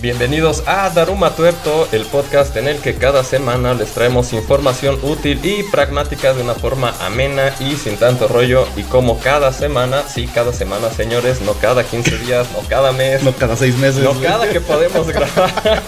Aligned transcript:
Bienvenidos 0.00 0.62
a 0.66 0.88
Daruma 0.88 1.34
Tuerto, 1.36 1.86
el 1.92 2.06
podcast 2.06 2.56
en 2.56 2.68
el 2.68 2.78
que 2.78 2.94
cada 2.94 3.22
semana 3.22 3.74
les 3.74 3.90
traemos 3.90 4.32
información 4.32 4.98
útil 5.02 5.38
y 5.44 5.62
pragmática 5.64 6.32
de 6.32 6.42
una 6.42 6.54
forma 6.54 6.94
amena 7.04 7.52
y 7.60 7.76
sin 7.76 7.96
tanto 7.96 8.26
rollo. 8.26 8.66
Y 8.76 8.82
como 8.84 9.18
cada 9.20 9.52
semana, 9.52 10.02
sí, 10.08 10.26
cada 10.26 10.54
semana, 10.54 10.88
señores, 10.90 11.42
no 11.42 11.52
cada 11.52 11.84
15 11.84 12.16
días, 12.18 12.46
no 12.54 12.66
cada 12.66 12.92
mes, 12.92 13.22
No 13.22 13.32
cada 13.32 13.56
seis 13.56 13.76
meses. 13.76 14.02
no 14.02 14.18
cada 14.22 14.48
que 14.48 14.60
podemos 14.62 15.06
grabar 15.12 15.82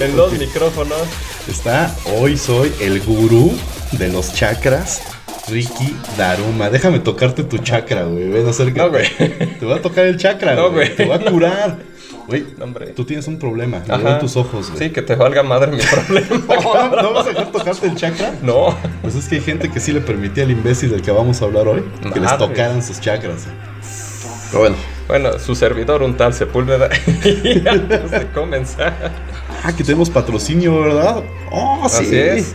en 0.00 0.16
los 0.16 0.32
micrófonos. 0.32 0.98
Está, 1.48 1.94
hoy 2.18 2.36
soy 2.36 2.72
el 2.80 3.00
gurú 3.00 3.52
de 3.92 4.08
los 4.08 4.32
chakras, 4.34 5.02
Ricky 5.46 5.96
Daruma. 6.16 6.68
Déjame 6.68 6.98
tocarte 6.98 7.44
tu 7.44 7.58
chakra, 7.58 8.04
güey. 8.04 8.28
Ven, 8.28 8.48
acércate. 8.48 8.80
No, 8.80 8.90
güey. 8.90 9.08
Te 9.58 9.64
voy 9.66 9.78
a 9.78 9.82
tocar 9.82 10.04
el 10.06 10.16
chakra, 10.16 10.56
No, 10.56 10.70
güey. 10.72 10.86
güey. 10.86 10.96
Te 10.96 11.04
voy 11.04 11.14
a 11.16 11.30
curar. 11.30 11.91
Güey, 12.26 12.44
tú 12.94 13.04
tienes 13.04 13.26
un 13.28 13.38
problema. 13.38 13.82
Lo 13.86 13.94
Ajá. 13.94 14.02
veo 14.04 14.12
en 14.14 14.18
tus 14.20 14.36
ojos, 14.36 14.70
güey. 14.70 14.78
Sí, 14.78 14.90
que 14.90 15.02
te 15.02 15.14
valga 15.16 15.42
madre 15.42 15.72
mi 15.72 15.78
problema. 15.82 16.26
No, 16.92 17.02
¿No 17.02 17.12
vas 17.12 17.26
a 17.26 17.30
dejar 17.30 17.50
tocarte 17.52 17.86
el 17.86 17.94
chakra? 17.96 18.34
No. 18.42 18.76
Pues 19.02 19.14
es 19.14 19.28
que 19.28 19.36
hay 19.36 19.40
gente 19.40 19.70
que 19.70 19.80
sí 19.80 19.92
le 19.92 20.00
permitía 20.00 20.44
al 20.44 20.50
imbécil 20.50 20.90
del 20.90 21.02
que 21.02 21.10
vamos 21.10 21.42
a 21.42 21.44
hablar 21.46 21.66
hoy 21.68 21.84
que 22.12 22.20
les 22.20 22.36
tocaran 22.38 22.82
sus 22.82 23.00
chakras. 23.00 23.46
Pero 24.50 24.60
bueno. 24.60 24.76
Bueno, 25.08 25.38
su 25.38 25.54
servidor, 25.54 26.02
un 26.02 26.16
tal 26.16 26.32
Sepúlveda. 26.32 26.88
y 27.24 27.66
antes 27.66 28.10
de 28.10 28.26
comenzar. 28.32 29.12
Ah, 29.64 29.72
que 29.74 29.82
tenemos 29.84 30.08
patrocinio, 30.10 30.80
¿verdad? 30.80 31.22
Oh, 31.50 31.86
sí. 31.88 32.04
Así 32.04 32.16
es. 32.18 32.54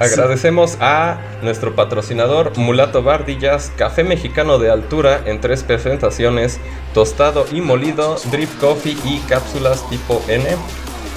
Agradecemos 0.00 0.76
a 0.80 1.18
nuestro 1.42 1.74
patrocinador 1.74 2.56
Mulato 2.56 3.02
Bardillas, 3.02 3.70
café 3.76 4.02
mexicano 4.02 4.58
de 4.58 4.70
altura 4.70 5.22
en 5.24 5.40
tres 5.40 5.62
presentaciones, 5.62 6.58
tostado 6.92 7.46
y 7.52 7.60
molido, 7.60 8.16
drip 8.30 8.50
coffee 8.58 8.96
y 9.04 9.18
cápsulas 9.28 9.88
tipo 9.88 10.22
N. 10.28 10.44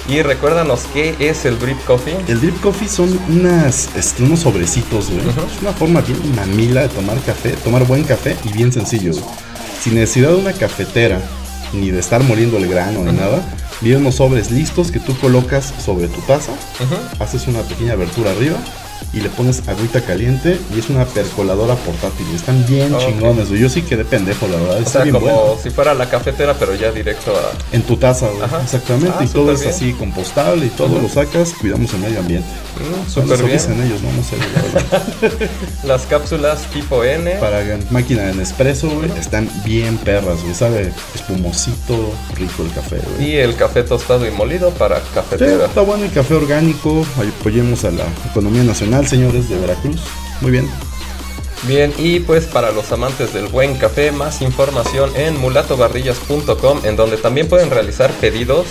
Y 0.08 0.22
recuérdanos 0.22 0.86
qué 0.94 1.14
es 1.18 1.44
el 1.44 1.58
drip 1.58 1.78
coffee. 1.84 2.16
El 2.28 2.40
drip 2.40 2.58
coffee 2.62 2.88
son 2.88 3.18
unas, 3.28 3.94
este, 3.94 4.22
unos 4.22 4.40
sobrecitos, 4.40 5.10
güey. 5.10 5.20
Es 5.28 5.60
una 5.60 5.72
forma 5.72 6.00
bien 6.00 6.34
mamila 6.34 6.82
de 6.82 6.88
tomar 6.88 7.18
café, 7.26 7.50
tomar 7.62 7.84
buen 7.84 8.04
café 8.04 8.36
y 8.44 8.52
bien 8.52 8.72
sencillo, 8.72 9.12
güey. 9.12 9.24
Sin 9.82 9.96
necesidad 9.96 10.30
de 10.30 10.36
una 10.36 10.52
cafetera, 10.52 11.20
ni 11.74 11.90
de 11.90 12.00
estar 12.00 12.22
moliendo 12.22 12.56
el 12.56 12.68
grano, 12.68 13.04
ni 13.04 13.12
nada. 13.12 13.42
Vienen 13.80 14.02
unos 14.02 14.16
sobres 14.16 14.50
listos 14.50 14.90
que 14.90 14.98
tú 14.98 15.16
colocas 15.18 15.72
sobre 15.84 16.08
tu 16.08 16.20
taza, 16.22 16.52
haces 17.20 17.46
una 17.46 17.62
pequeña 17.62 17.92
abertura 17.92 18.32
arriba 18.32 18.58
y 19.12 19.20
le 19.20 19.28
pones 19.30 19.62
agüita 19.68 20.00
caliente 20.02 20.58
y 20.74 20.78
es 20.78 20.88
una 20.90 21.04
percoladora 21.04 21.74
portátil. 21.76 22.26
Están 22.34 22.64
bien 22.66 22.94
Ok. 22.94 23.00
chingones, 23.06 23.48
güey. 23.48 23.60
Yo 23.60 23.68
sí 23.68 23.82
quedé 23.82 24.04
pendejo, 24.04 24.46
la 24.48 24.56
verdad. 24.56 24.76
O 24.76 24.78
Está 24.78 24.90
sea, 24.90 25.02
bien 25.02 25.14
como 25.14 25.26
bueno. 25.26 25.60
si 25.62 25.70
fuera 25.70 25.94
la 25.94 26.08
cafetera, 26.10 26.54
pero 26.58 26.74
ya 26.74 26.90
directo 26.92 27.32
a... 27.32 27.74
En 27.74 27.82
tu 27.82 27.96
taza, 27.96 28.28
güey. 28.28 28.42
Ajá. 28.42 28.62
Exactamente. 28.62 29.16
Ah, 29.18 29.24
y 29.24 29.28
todo 29.28 29.52
es 29.52 29.60
bien. 29.60 29.72
así 29.72 29.92
compostable 29.92 30.66
y 30.66 30.70
todo 30.70 30.88
Ujú. 30.88 31.02
lo 31.02 31.08
sacas. 31.08 31.52
Cuidamos 31.60 31.92
el 31.94 32.00
medio 32.00 32.18
ambiente. 32.20 32.48
Bueno, 32.78 32.96
Súper 33.08 33.38
bien. 33.38 33.52
dicen 33.52 33.82
ellos, 33.82 34.00
no, 34.02 34.12
no 34.12 34.22
sé, 34.22 34.36
la 34.36 34.62
verdad. 34.80 35.48
Las 35.84 36.02
cápsulas 36.02 36.60
tipo 36.72 37.02
N. 37.02 37.30
Para 37.40 37.58
máquina 37.90 38.22
de 38.22 38.34
Nespresso, 38.34 38.88
güey, 38.88 39.10
están 39.18 39.48
bien 39.64 39.96
perras, 39.98 40.42
güey. 40.42 40.54
Sabe 40.54 40.92
espumosito, 41.14 42.12
rico 42.36 42.62
el 42.62 42.72
café, 42.72 42.98
güey. 43.16 43.30
Y 43.30 43.36
el 43.36 43.54
café 43.56 43.82
tostado 43.82 44.26
y 44.26 44.30
molido 44.30 44.70
para 44.70 44.98
Sí, 44.98 45.02
cafetera. 45.14 45.66
está 45.66 45.80
bueno 45.80 46.04
el 46.04 46.12
café 46.12 46.34
orgánico. 46.34 47.04
Apoyemos 47.40 47.84
a 47.84 47.90
la 47.90 48.04
economía 48.30 48.62
nacional, 48.64 48.87
señores 49.06 49.48
de 49.48 49.58
Veracruz. 49.58 50.00
Muy 50.40 50.50
bien. 50.50 50.68
Bien, 51.66 51.92
y 51.98 52.20
pues 52.20 52.46
para 52.46 52.70
los 52.70 52.92
amantes 52.92 53.32
del 53.34 53.46
buen 53.48 53.74
café, 53.76 54.12
más 54.12 54.42
información 54.42 55.10
en 55.16 55.36
mulatobarrillas.com, 55.40 56.80
en 56.84 56.96
donde 56.96 57.16
también 57.16 57.48
pueden 57.48 57.70
realizar 57.70 58.10
pedidos. 58.12 58.66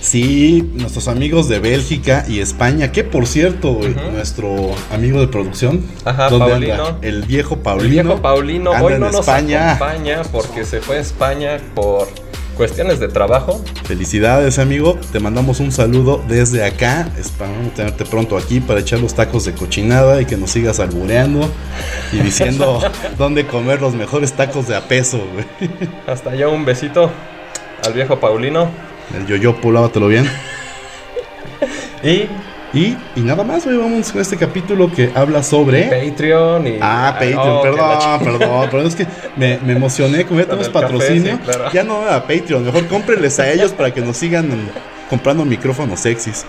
Sí, 0.00 0.62
nuestros 0.74 1.08
amigos 1.08 1.48
de 1.48 1.58
Bélgica 1.58 2.24
y 2.28 2.38
España, 2.40 2.92
que 2.92 3.02
por 3.02 3.26
cierto, 3.26 3.70
Ujú. 3.72 3.88
nuestro 4.12 4.70
amigo 4.92 5.20
de 5.20 5.26
producción, 5.26 5.84
Ajá, 6.04 6.28
¿dónde 6.30 6.50
Paulino. 6.50 6.98
El 7.02 7.22
viejo 7.22 7.54
El 7.54 7.60
Paulino. 7.62 8.14
viejo 8.14 8.84
hoy 8.84 8.92
no 8.98 8.98
nos 9.10 9.20
España. 9.20 9.72
acompaña 9.72 10.22
porque 10.30 10.64
se 10.64 10.80
fue 10.80 10.98
a 10.98 11.00
España 11.00 11.58
por 11.74 12.08
cuestiones 12.58 12.98
de 12.98 13.06
trabajo. 13.06 13.64
Felicidades, 13.84 14.58
amigo. 14.58 14.98
Te 15.12 15.20
mandamos 15.20 15.60
un 15.60 15.70
saludo 15.70 16.22
desde 16.28 16.64
acá. 16.64 17.08
Esperamos 17.16 17.72
tenerte 17.72 18.04
pronto 18.04 18.36
aquí 18.36 18.58
para 18.58 18.80
echar 18.80 18.98
los 18.98 19.14
tacos 19.14 19.44
de 19.44 19.54
cochinada 19.54 20.20
y 20.20 20.26
que 20.26 20.36
nos 20.36 20.50
sigas 20.50 20.80
albureando 20.80 21.48
y 22.12 22.18
diciendo 22.18 22.80
dónde 23.16 23.46
comer 23.46 23.80
los 23.80 23.94
mejores 23.94 24.32
tacos 24.32 24.66
de 24.66 24.74
a 24.74 24.88
peso, 24.88 25.18
güey. 25.32 25.46
Hasta 26.08 26.30
allá 26.30 26.48
un 26.48 26.64
besito 26.64 27.10
al 27.86 27.92
viejo 27.92 28.18
Paulino. 28.18 28.68
El 29.16 29.26
yoyopo, 29.26 29.70
lávatelo 29.70 30.08
bien. 30.08 30.28
Y 32.02 32.26
Y, 32.74 32.96
y 33.16 33.20
nada 33.20 33.44
más, 33.44 33.64
güey. 33.64 33.76
Vamos 33.76 34.12
con 34.12 34.20
este 34.20 34.36
capítulo 34.36 34.92
que 34.92 35.10
habla 35.14 35.42
sobre. 35.42 35.84
Patreon 35.84 36.66
y... 36.66 36.78
Ah, 36.80 37.12
Patreon, 37.14 37.38
Oh, 37.38 37.62
que 37.62 37.70
la 37.70 38.18
perdón, 38.18 38.38
perdón, 38.38 38.70
perdón, 38.70 38.86
es 38.86 38.94
que 38.94 39.06
me, 39.36 39.58
me 39.64 39.72
emocioné, 39.72 40.24
como 40.26 40.40
ya 40.40 40.46
tenemos 40.46 40.68
café, 40.68 40.82
patrocinio, 40.86 41.36
sí, 41.36 41.38
claro. 41.44 41.72
ya 41.72 41.84
no 41.84 42.02
a 42.06 42.22
Patreon, 42.22 42.64
mejor 42.64 42.86
cómprenles 42.88 43.38
a 43.38 43.50
ellos 43.50 43.72
para 43.72 43.92
que 43.92 44.00
nos 44.00 44.16
sigan 44.16 44.50
comprando 45.08 45.44
micrófonos 45.44 46.00
sexys. 46.00 46.44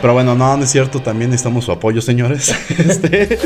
Pero 0.00 0.12
bueno, 0.12 0.34
no, 0.34 0.56
no 0.56 0.64
es 0.64 0.70
cierto, 0.70 1.00
también 1.00 1.30
necesitamos 1.30 1.64
su 1.64 1.72
apoyo, 1.72 2.00
señores. 2.00 2.54
Este, 2.78 3.38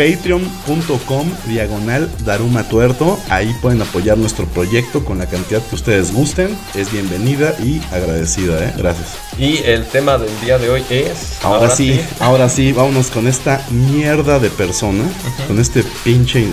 Patreon.com 0.00 1.30
diagonal 1.46 2.08
Daruma 2.24 2.66
Tuerto, 2.66 3.18
ahí 3.28 3.54
pueden 3.60 3.82
apoyar 3.82 4.16
nuestro 4.16 4.46
proyecto 4.46 5.04
con 5.04 5.18
la 5.18 5.26
cantidad 5.26 5.60
que 5.60 5.74
ustedes 5.74 6.14
gusten, 6.14 6.56
es 6.74 6.90
bienvenida 6.90 7.54
y 7.62 7.82
agradecida, 7.92 8.64
¿eh? 8.64 8.72
Gracias. 8.78 9.08
Y 9.38 9.58
el 9.58 9.84
tema 9.84 10.16
del 10.16 10.30
día 10.40 10.56
de 10.56 10.70
hoy 10.70 10.82
es... 10.88 11.36
Ahora, 11.42 11.68
sí, 11.68 12.00
ahora 12.18 12.48
sí, 12.48 12.72
vámonos 12.72 13.08
con 13.10 13.26
esta 13.26 13.62
mierda 13.70 14.38
de 14.38 14.48
persona, 14.48 15.04
con 15.46 15.58
este 15.58 15.84
pinche 16.02 16.46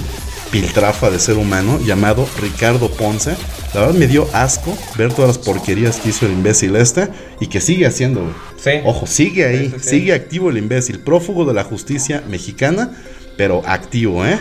piltrafa 0.52 1.10
de 1.10 1.18
ser 1.18 1.38
humano 1.38 1.80
llamado 1.80 2.28
Ricardo 2.42 2.90
Ponce. 2.92 3.38
La 3.74 3.82
verdad 3.82 3.96
me 3.96 4.08
dio 4.08 4.28
asco 4.34 4.78
ver 4.98 5.14
todas 5.14 5.38
las 5.38 5.38
porquerías 5.38 6.02
que 6.02 6.10
hizo 6.10 6.26
el 6.26 6.34
imbécil 6.34 6.76
este 6.76 7.08
y 7.40 7.48
que 7.48 7.62
sigue 7.62 7.86
haciendo. 7.86 8.30
Sí. 8.62 8.72
Ojo, 8.84 9.08
sigue 9.08 9.46
ahí, 9.46 9.68
Sí, 9.68 9.72
sí, 9.78 9.84
sí. 9.84 9.90
sigue 9.90 10.14
activo 10.14 10.50
el 10.50 10.58
imbécil, 10.58 11.00
prófugo 11.00 11.46
de 11.46 11.54
la 11.54 11.64
justicia 11.64 12.24
mexicana, 12.28 12.92
pero 13.38 13.62
activo, 13.66 14.26
¿eh? 14.26 14.40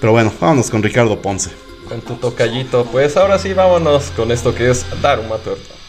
Pero 0.00 0.12
bueno, 0.12 0.32
vámonos 0.40 0.70
con 0.70 0.82
Ricardo 0.82 1.20
Ponce. 1.20 1.50
Con 1.88 2.00
tu 2.00 2.14
tocallito. 2.14 2.84
Pues 2.86 3.16
ahora 3.16 3.38
sí, 3.38 3.52
vámonos 3.52 4.10
con 4.16 4.32
esto 4.32 4.54
que 4.54 4.70
es 4.70 4.86
Daruma 5.02 5.36
Tuerto. 5.38 5.82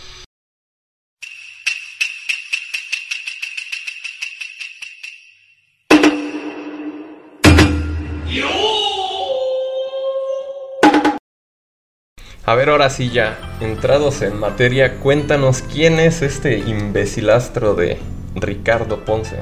A 12.45 12.55
ver, 12.55 12.69
ahora 12.69 12.89
sí 12.89 13.09
ya, 13.09 13.39
entrados 13.61 14.21
en 14.21 14.37
materia, 14.37 14.99
cuéntanos 14.99 15.61
quién 15.61 15.97
es 15.97 16.21
este 16.21 16.57
imbecilastro 16.57 17.73
de 17.73 17.99
Ricardo 18.35 19.05
Ponce. 19.05 19.37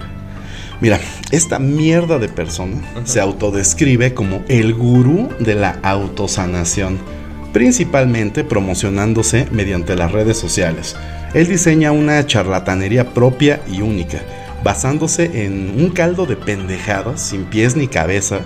Mira, 0.81 0.99
esta 1.31 1.59
mierda 1.59 2.19
de 2.19 2.27
persona 2.27 2.81
se 3.05 3.21
autodescribe 3.21 4.13
como 4.13 4.43
el 4.49 4.73
gurú 4.73 5.29
de 5.39 5.55
la 5.55 5.79
autosanación, 5.81 6.99
principalmente 7.53 8.43
promocionándose 8.43 9.47
mediante 9.51 9.95
las 9.95 10.11
redes 10.11 10.37
sociales. 10.37 10.95
Él 11.33 11.47
diseña 11.47 11.93
una 11.93 12.25
charlatanería 12.25 13.13
propia 13.13 13.61
y 13.71 13.81
única, 13.81 14.19
basándose 14.63 15.45
en 15.45 15.73
un 15.81 15.89
caldo 15.89 16.25
de 16.25 16.35
pendejadas 16.35 17.21
sin 17.21 17.45
pies 17.45 17.77
ni 17.77 17.87
cabeza, 17.87 18.41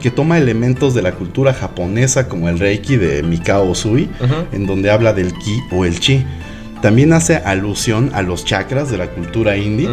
que 0.00 0.10
toma 0.10 0.38
elementos 0.38 0.94
de 0.94 1.02
la 1.02 1.12
cultura 1.12 1.52
japonesa 1.52 2.28
como 2.28 2.48
el 2.48 2.58
reiki 2.58 2.96
de 2.96 3.22
Mikao 3.22 3.70
Usui, 3.70 4.08
en 4.52 4.66
donde 4.66 4.90
habla 4.90 5.12
del 5.12 5.34
ki 5.34 5.60
o 5.72 5.84
el 5.84 5.98
chi. 5.98 6.24
También 6.80 7.12
hace 7.12 7.36
alusión 7.36 8.10
a 8.14 8.22
los 8.22 8.44
chakras 8.44 8.90
de 8.90 8.96
la 8.96 9.08
cultura 9.08 9.56
indie. 9.56 9.90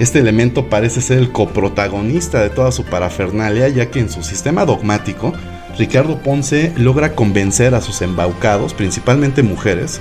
Este 0.00 0.18
elemento 0.18 0.70
parece 0.70 1.02
ser 1.02 1.18
el 1.18 1.30
coprotagonista 1.30 2.40
de 2.40 2.48
toda 2.48 2.72
su 2.72 2.84
parafernalia, 2.84 3.68
ya 3.68 3.90
que 3.90 4.00
en 4.00 4.08
su 4.08 4.22
sistema 4.22 4.64
dogmático, 4.64 5.34
Ricardo 5.76 6.22
Ponce 6.22 6.72
logra 6.78 7.14
convencer 7.14 7.74
a 7.74 7.82
sus 7.82 8.00
embaucados, 8.00 8.72
principalmente 8.72 9.42
mujeres, 9.42 10.00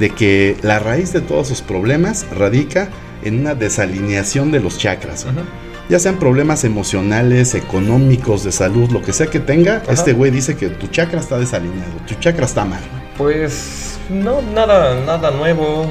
de 0.00 0.10
que 0.10 0.56
la 0.62 0.80
raíz 0.80 1.12
de 1.12 1.20
todos 1.20 1.46
sus 1.46 1.62
problemas 1.62 2.26
radica 2.36 2.88
en 3.22 3.38
una 3.38 3.54
desalineación 3.54 4.50
de 4.50 4.58
los 4.58 4.78
chakras. 4.78 5.24
Ya 5.88 6.00
sean 6.00 6.18
problemas 6.18 6.64
emocionales, 6.64 7.54
económicos, 7.54 8.42
de 8.42 8.50
salud, 8.50 8.90
lo 8.90 9.00
que 9.00 9.12
sea 9.12 9.28
que 9.28 9.38
tenga, 9.38 9.80
este 9.88 10.12
güey 10.12 10.32
dice 10.32 10.56
que 10.56 10.70
tu 10.70 10.88
chakra 10.88 11.20
está 11.20 11.38
desalineado, 11.38 11.92
tu 12.08 12.16
chakra 12.16 12.46
está 12.46 12.64
mal. 12.64 12.82
Pues 13.16 13.96
no, 14.10 14.42
nada, 14.42 15.00
nada 15.06 15.30
nuevo. 15.30 15.88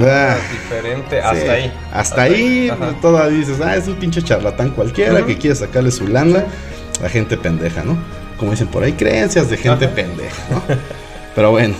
Ah. 0.00 0.36
diferente. 0.50 1.20
Hasta 1.20 1.40
Sí. 1.42 1.48
ahí. 1.48 1.72
Hasta, 1.92 2.22
ahí, 2.22 2.72
todavía 3.00 3.38
dices, 3.38 3.60
ah, 3.60 3.76
es 3.76 3.88
un 3.88 3.94
pinche 3.96 4.22
charlatán 4.22 4.70
cualquiera 4.70 5.24
que 5.26 5.36
quiere 5.38 5.56
sacarle 5.56 5.90
su 5.90 6.06
lana. 6.06 6.44
La 7.02 7.08
gente 7.08 7.36
pendeja, 7.36 7.82
¿no? 7.84 7.96
Como 8.38 8.50
dicen 8.52 8.68
por 8.68 8.82
ahí, 8.84 8.92
creencias 8.92 9.50
de 9.50 9.56
gente 9.56 9.86
Ajá. 9.86 9.94
pendeja, 9.94 10.42
¿no? 10.50 10.62
Pero 11.34 11.50
bueno, 11.50 11.74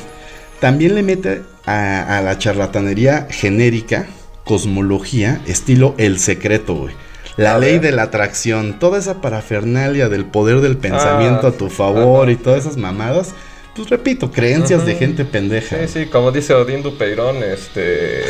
también 0.60 0.94
le 0.94 1.02
mete 1.02 1.42
a, 1.66 2.18
a 2.18 2.22
la 2.22 2.38
charlatanería 2.38 3.26
genérica, 3.30 4.06
cosmología, 4.44 5.40
estilo 5.46 5.94
El 5.98 6.18
Secreto, 6.18 6.74
güey. 6.74 6.94
La 7.36 7.54
A 7.54 7.58
ley 7.58 7.74
ver. 7.74 7.80
de 7.82 7.92
la 7.92 8.02
atracción, 8.04 8.80
toda 8.80 8.98
esa 8.98 9.20
parafernalia 9.20 10.08
del 10.08 10.24
poder 10.24 10.60
del 10.60 10.76
pensamiento 10.76 11.46
Ah, 11.46 11.50
a 11.50 11.52
tu 11.52 11.70
favor 11.70 12.24
ajá. 12.24 12.32
y 12.32 12.36
todas 12.36 12.60
esas 12.64 12.76
mamadas, 12.76 13.30
pues 13.78 13.90
repito, 13.90 14.30
creencias 14.30 14.84
de 14.84 14.94
gente 14.96 15.24
pendeja. 15.24 15.76
Sí, 15.86 15.92
sí, 16.00 16.06
como 16.06 16.30
dice 16.32 16.52
Odín 16.54 16.82
Dupeirón, 16.82 17.42
este. 17.42 18.24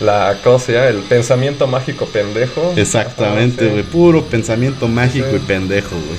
La, 0.00 0.38
¿cómo 0.42 0.58
se 0.58 0.72
llama? 0.72 0.86
El 0.88 0.98
pensamiento 1.02 1.66
mágico 1.66 2.06
pendejo. 2.06 2.72
Exactamente, 2.76 3.64
Ajá, 3.64 3.72
güey. 3.72 3.84
sí. 3.84 3.88
Puro 3.92 4.24
pensamiento 4.24 4.88
mágico 4.88 5.26
Sí. 5.30 5.36
y 5.36 5.38
pendejo, 5.40 5.90
güey. 5.94 6.18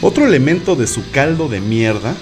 Otro 0.00 0.26
elemento 0.26 0.76
de 0.76 0.86
su 0.86 1.08
caldo 1.10 1.48
de 1.48 1.60
mierda, 1.60 2.14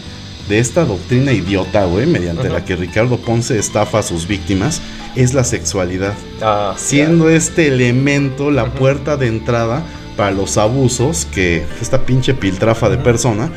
de 0.49 0.59
esta 0.59 0.85
doctrina 0.85 1.33
idiota, 1.33 1.85
güey, 1.85 2.07
mediante 2.07 2.49
la 2.49 2.65
que 2.65 2.75
Ricardo 2.77 3.19
Ponce 3.19 3.57
estafa 3.59 4.01
a 4.01 4.03
sus 4.03 4.27
víctimas, 4.27 4.83
es 5.15 5.33
la 5.33 5.45
sexualidad. 5.45 6.15
Ah, 6.43 6.75
Siendo 6.77 7.31
este 7.31 7.69
elemento 7.69 8.51
la 8.51 8.67
puerta 8.67 9.17
de 9.17 9.29
entrada 9.29 9.85
para 10.17 10.33
los 10.33 10.59
abusos 10.59 11.25
que 11.33 11.65
esta 11.81 12.05
pinche 12.05 12.35
piltrafa 12.35 12.91
de 12.91 12.99
persona 12.99 13.51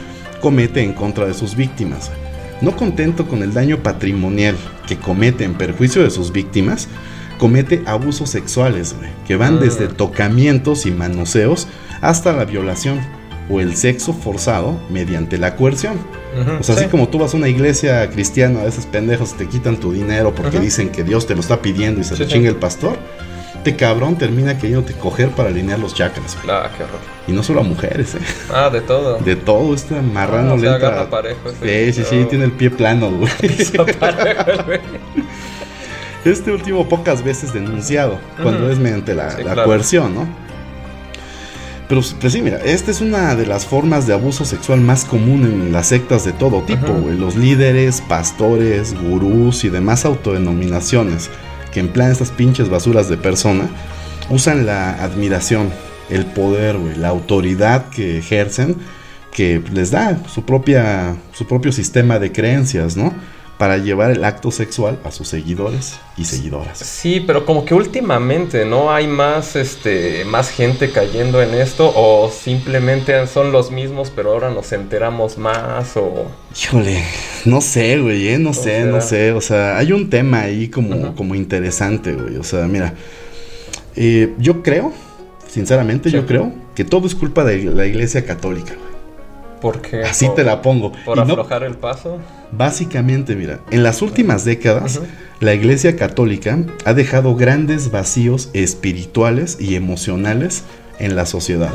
comete 0.44 0.84
en 0.84 0.92
contra 0.92 1.26
de 1.26 1.34
sus 1.34 1.56
víctimas. 1.56 2.12
No 2.60 2.76
contento 2.76 3.26
con 3.30 3.44
el 3.44 3.54
daño 3.54 3.78
patrimonial 3.78 4.58
que 4.86 4.98
comete 4.98 5.46
en 5.46 5.54
perjuicio 5.54 6.04
de 6.04 6.10
sus 6.10 6.34
víctimas, 6.34 6.90
comete 7.38 7.82
abusos 7.86 8.30
sexuales, 8.30 8.94
güey, 8.98 9.10
que 9.26 9.38
van 9.38 9.56
Mm. 9.56 9.60
desde 9.62 9.88
tocamientos 9.88 10.86
y 10.86 10.92
manoseos 10.92 11.70
hasta 12.02 12.34
la 12.34 12.44
violación 12.44 13.00
o 13.50 13.62
el 13.62 13.78
sexo 13.78 14.12
forzado 14.14 14.78
mediante 14.90 15.38
la 15.38 15.56
coerción. 15.56 15.96
ya. 16.36 16.42
Ujú, 16.42 16.52
O 16.60 16.64
sea, 16.64 16.76
sí. 16.76 16.82
así 16.82 16.90
como 16.92 17.08
tú 17.08 17.20
vas 17.20 17.34
a 17.34 17.38
una 17.38 17.48
iglesia 17.48 18.10
cristiana, 18.10 18.62
a 18.62 18.66
esos 18.66 18.86
pendejos 18.86 19.38
te 19.38 19.48
quitan 19.48 19.78
tu 19.78 19.94
dinero 19.94 20.34
porque 20.36 20.58
Ajá. 20.58 20.60
dicen 20.66 20.90
que 20.90 21.04
Dios 21.06 21.26
te 21.26 21.36
lo 21.36 21.40
está 21.42 21.62
pidiendo 21.62 22.02
y 22.02 22.04
se 22.04 22.16
Sí, 22.16 22.24
lo 22.24 22.28
sí. 22.28 22.34
chinga 22.34 22.50
el 22.50 22.56
pastor, 22.58 22.98
este 23.66 23.78
cabrón 23.78 24.18
termina 24.18 24.58
queriéndote 24.58 24.92
coger 24.94 25.30
para 25.30 25.48
alinear 25.48 25.80
los 25.80 25.94
chakras. 25.94 26.36
güey. 26.44 26.54
Ah, 26.54 26.70
qué 26.76 26.84
horror. 26.84 27.00
Y 27.28 27.32
no 27.32 27.44
solo 27.44 27.62
a 27.62 27.64
mujeres, 27.64 28.14
¿eh? 28.16 28.20
Ah, 28.54 28.70
de 28.70 28.82
todo. 28.82 29.18
De 29.20 29.38
todo, 29.38 29.74
este 29.74 30.02
marrano 30.02 30.52
Ah, 30.52 30.54
o 30.56 30.60
sea, 30.60 30.70
le 30.72 30.76
entra- 30.76 30.88
agarra 30.90 31.10
parejo 31.10 31.50
ese. 31.50 31.94
Sí, 31.94 32.04
sí, 32.04 32.10
sí, 32.10 32.26
tiene 32.30 32.44
el 32.44 32.52
pie 32.52 32.70
plano, 32.72 33.10
güey. 33.10 33.32
Parejo 34.00 34.64
güey. 34.66 34.80
Este 36.26 36.52
último 36.52 36.90
pocas 36.90 37.24
veces 37.24 37.54
denunciado, 37.54 38.20
cuando 38.42 38.70
es 38.70 38.80
mediante 38.80 39.14
la, 39.16 39.32
Sí, 39.32 39.44
la 39.44 39.54
claro. 39.54 39.64
coerción, 39.66 40.14
¿no? 40.16 40.28
Pero 41.88 42.02
pues 42.20 42.34
sí, 42.34 42.42
mira, 42.42 42.58
esta 42.66 42.92
es 42.92 43.00
una 43.02 43.36
de 43.36 43.46
las 43.46 43.66
formas 43.66 44.08
de 44.08 44.14
abuso 44.14 44.44
sexual 44.46 44.82
más 44.82 45.06
común 45.06 45.44
en 45.46 45.72
las 45.72 45.88
sectas 45.88 46.26
de 46.26 46.32
todo 46.34 46.62
tipo, 46.64 46.92
güey. 46.94 47.18
Los 47.18 47.36
líderes, 47.38 48.02
pastores, 48.02 48.94
gurús 49.00 49.64
y 49.64 49.70
demás 49.70 50.04
autodenominaciones 50.06 51.30
que 51.74 51.80
emplean 51.80 52.12
estas 52.12 52.32
pinches 52.32 52.70
basuras 52.70 53.10
de 53.10 53.18
persona 53.18 53.68
usan 54.30 54.66
la 54.66 55.04
admiración, 55.04 55.70
el 56.10 56.26
poder, 56.26 56.76
la 56.98 57.10
autoridad 57.10 57.90
que 57.90 58.18
ejercen 58.18 58.78
que 59.32 59.62
les 59.74 59.92
da 59.92 60.20
su 60.28 60.46
propia 60.46 61.16
su 61.34 61.48
propio 61.48 61.72
sistema 61.72 62.20
de 62.20 62.32
creencias, 62.32 62.96
¿no? 62.96 63.14
Para 63.58 63.78
llevar 63.78 64.12
el 64.12 64.26
acto 64.26 64.52
sexual 64.52 65.00
a 65.06 65.12
sus 65.12 65.28
seguidores 65.30 65.96
y 66.18 66.26
seguidoras. 66.26 66.80
Sí, 66.80 67.24
pero 67.26 67.46
como 67.46 67.64
que 67.66 67.74
últimamente 67.76 68.66
no 68.66 68.92
hay 68.92 69.08
más, 69.08 69.56
este, 69.56 70.26
más 70.26 70.50
gente 70.50 70.90
cayendo 70.92 71.42
en 71.42 71.54
esto 71.54 71.94
o 71.96 72.30
simplemente 72.32 73.26
son 73.28 73.52
los 73.52 73.72
mismos, 73.72 74.12
pero 74.14 74.32
ahora 74.34 74.50
nos 74.50 74.72
enteramos 74.74 75.38
más 75.38 75.96
o. 75.96 76.26
Híjole, 76.60 77.04
no 77.46 77.62
sé, 77.62 78.00
güey, 78.00 78.28
¿eh? 78.30 78.38
no 78.40 78.52
¿Cómo 78.52 78.64
sé, 78.64 78.84
no 78.86 79.02
sé. 79.02 79.32
O 79.32 79.40
sea, 79.42 79.78
hay 79.78 79.92
un 79.94 80.10
tema 80.10 80.42
ahí 80.42 80.68
como, 80.68 81.16
como 81.16 81.36
interesante, 81.36 82.14
güey. 82.14 82.38
O 82.38 82.44
sea, 82.44 82.62
mira, 82.68 82.96
eh, 83.96 84.34
yo 84.40 84.64
creo, 84.64 84.92
sinceramente, 85.48 86.10
Sí. 86.10 86.16
yo 86.16 86.26
creo 86.26 86.52
que 86.76 86.84
todo 86.84 87.06
es 87.08 87.14
culpa 87.16 87.44
de 87.44 87.64
la 87.66 87.86
Iglesia 87.86 88.26
Católica, 88.26 88.74
güey. 88.74 88.93
Porque 89.64 90.04
Así 90.04 90.28
por, 90.28 90.36
te 90.36 90.44
la 90.44 90.62
pongo. 90.62 90.92
por 91.06 91.18
Y 91.18 91.22
no- 91.22 91.34
aflojar 91.34 91.64
el 91.64 91.74
paso. 91.76 92.20
básicamente, 92.52 93.36
mira, 93.36 93.62
en 93.72 93.82
las 93.82 94.02
últimas 94.04 94.46
décadas, 94.46 95.00
la 95.40 95.54
Iglesia 95.56 95.96
Católica 95.96 96.60
ha 96.86 96.94
dejado 96.94 97.36
grandes 97.36 97.90
vacíos 97.90 98.50
espirituales 98.54 99.58
y 99.60 99.76
emocionales 99.76 100.64
en 101.00 101.16
la 101.16 101.26
sociedad. 101.26 101.72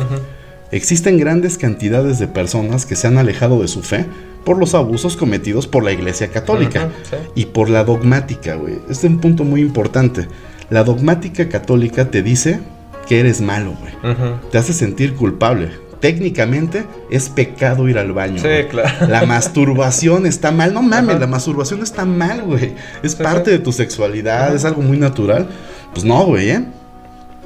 Existen 0.70 1.16
grandes 1.18 1.56
cantidades 1.58 2.18
de 2.18 2.28
personas 2.28 2.84
que 2.86 2.94
se 2.94 3.06
han 3.06 3.16
alejado 3.18 3.60
de 3.62 3.68
su 3.68 3.82
fe 3.82 4.04
por 4.44 4.58
los 4.58 4.74
abusos 4.74 5.16
cometidos 5.16 5.66
por 5.66 5.82
la 5.82 5.92
Iglesia 5.92 6.28
Católica 6.28 6.90
sí. 7.10 7.16
y 7.34 7.46
por 7.46 7.70
la 7.70 7.84
dogmática, 7.84 8.54
güey. 8.54 8.74
Este 8.90 9.06
es 9.06 9.12
un 9.12 9.18
punto 9.20 9.44
muy 9.44 9.62
importante. 9.62 10.28
La 10.70 10.84
dogmática 10.84 11.48
católica 11.48 12.10
te 12.10 12.22
dice 12.22 12.60
que 13.08 13.20
eres 13.20 13.40
malo, 13.40 13.74
güey. 13.80 14.14
Te 14.52 14.58
hace 14.58 14.74
sentir 14.74 15.14
culpable. 15.14 15.70
Técnicamente 16.00 16.86
es 17.10 17.28
pecado 17.28 17.88
ir 17.88 17.98
al 17.98 18.12
baño. 18.12 18.38
Sí, 18.38 18.44
güey. 18.48 18.68
claro. 18.68 19.06
La 19.08 19.26
masturbación 19.26 20.26
está 20.26 20.50
mal. 20.52 20.72
No 20.72 20.82
mames, 20.82 21.10
Ajá. 21.10 21.18
la 21.20 21.26
masturbación 21.26 21.82
está 21.82 22.04
mal, 22.04 22.42
güey. 22.42 22.74
Es 23.02 23.12
Sí, 23.12 23.22
parte 23.22 23.50
sí. 23.50 23.56
de 23.56 23.58
tu 23.58 23.72
sexualidad, 23.72 24.46
Ajá. 24.48 24.54
es 24.54 24.64
algo 24.64 24.82
muy 24.82 24.96
natural. 24.98 25.48
Pues 25.92 26.04
no, 26.04 26.24
güey, 26.26 26.50
¿eh? 26.50 26.64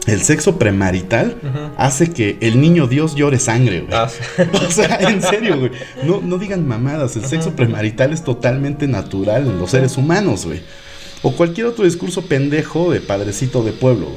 El 0.06 0.20
sexo 0.22 0.58
premarital 0.58 1.37
hace 1.76 2.10
que 2.10 2.37
el 2.40 2.60
niño 2.60 2.88
Dios 2.88 3.14
llore 3.14 3.38
sangre, 3.38 3.82
güey. 3.82 3.94
Ah. 3.94 4.08
O 4.66 4.70
sea, 4.70 4.96
en 5.00 5.22
serio, 5.22 5.58
güey. 5.58 5.70
No, 6.02 6.20
no 6.20 6.38
digan 6.38 6.66
mamadas. 6.66 7.14
El 7.16 7.25
sexo 7.25 7.52
premarital 7.52 8.12
es 8.12 8.22
totalmente 8.25 8.88
natural 8.88 9.46
en 9.46 9.58
los 9.60 9.70
seres 9.70 9.96
humanos, 9.96 10.44
güey. 10.44 10.60
O 11.22 11.32
cualquier 11.32 11.69
otro 11.69 11.84
discurso 11.84 12.22
pendejo 12.22 12.90
de 12.90 13.00
padrecito 13.00 13.62
de 13.62 13.72
pueblo. 13.72 14.08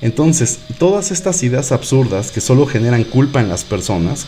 Entonces, 0.00 0.60
todas 0.78 1.10
estas 1.10 1.42
ideas 1.42 1.72
absurdas 1.72 2.30
que 2.30 2.40
solo 2.40 2.66
generan 2.66 3.04
culpa 3.04 3.40
en 3.40 3.48
las 3.48 3.64
personas 3.64 4.26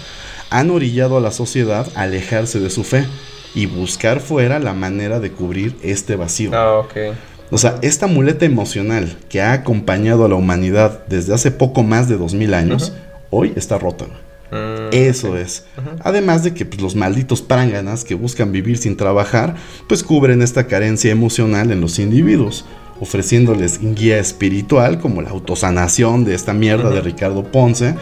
han 0.51 0.71
orillado 0.71 1.17
a 1.17 1.21
la 1.21 1.31
sociedad 1.31 1.89
a 1.95 2.03
alejarse 2.03 2.61
de 2.61 2.71
su 2.71 2.85
fe 2.85 3.07
y 3.55 3.67
buscar 3.67 4.21
fuera 4.21 4.59
la 4.59 4.75
manera 4.75 5.21
de 5.21 5.33
cubrir 5.33 5.77
este 5.83 6.17
vacío. 6.17 6.51
Ah, 6.55 6.79
ok. 6.79 7.17
O 7.51 7.59
sea, 7.59 7.79
esta 7.83 8.07
muleta 8.07 8.45
emocional 8.45 9.17
que 9.29 9.41
ha 9.41 9.53
acompañado 9.53 10.25
a 10.25 10.29
la 10.29 10.37
humanidad 10.37 11.05
desde 11.09 11.35
hace 11.35 11.51
poco 11.51 11.83
más 11.83 12.09
de 12.09 12.17
2000 12.17 12.55
años, 12.55 12.93
hoy 13.31 13.53
está 13.57 13.79
rota. 13.79 14.07
Mm, 14.51 14.93
Eso 14.93 15.37
es. 15.37 15.65
Además 16.03 16.43
de 16.43 16.55
que 16.55 16.65
pues, 16.65 16.81
los 16.81 16.97
malditos 16.97 17.43
pránganas 17.43 18.05
que 18.05 18.15
buscan 18.15 18.53
vivir 18.53 18.79
sin 18.79 18.97
trabajar, 18.97 19.57
pues 19.89 20.03
cubren 20.03 20.43
esta 20.43 20.67
carencia 20.67 21.11
emocional 21.11 21.71
en 21.71 21.81
los 21.81 21.99
individuos, 21.99 22.65
ofreciéndoles 23.01 23.81
guía 23.95 24.19
espiritual 24.19 24.99
como 24.99 25.23
la 25.23 25.31
autosanación 25.31 26.25
de 26.25 26.35
esta 26.35 26.53
mierda 26.53 26.91
de. 26.91 27.01
Ricardo 27.01 27.45
Ponce, 27.45 27.95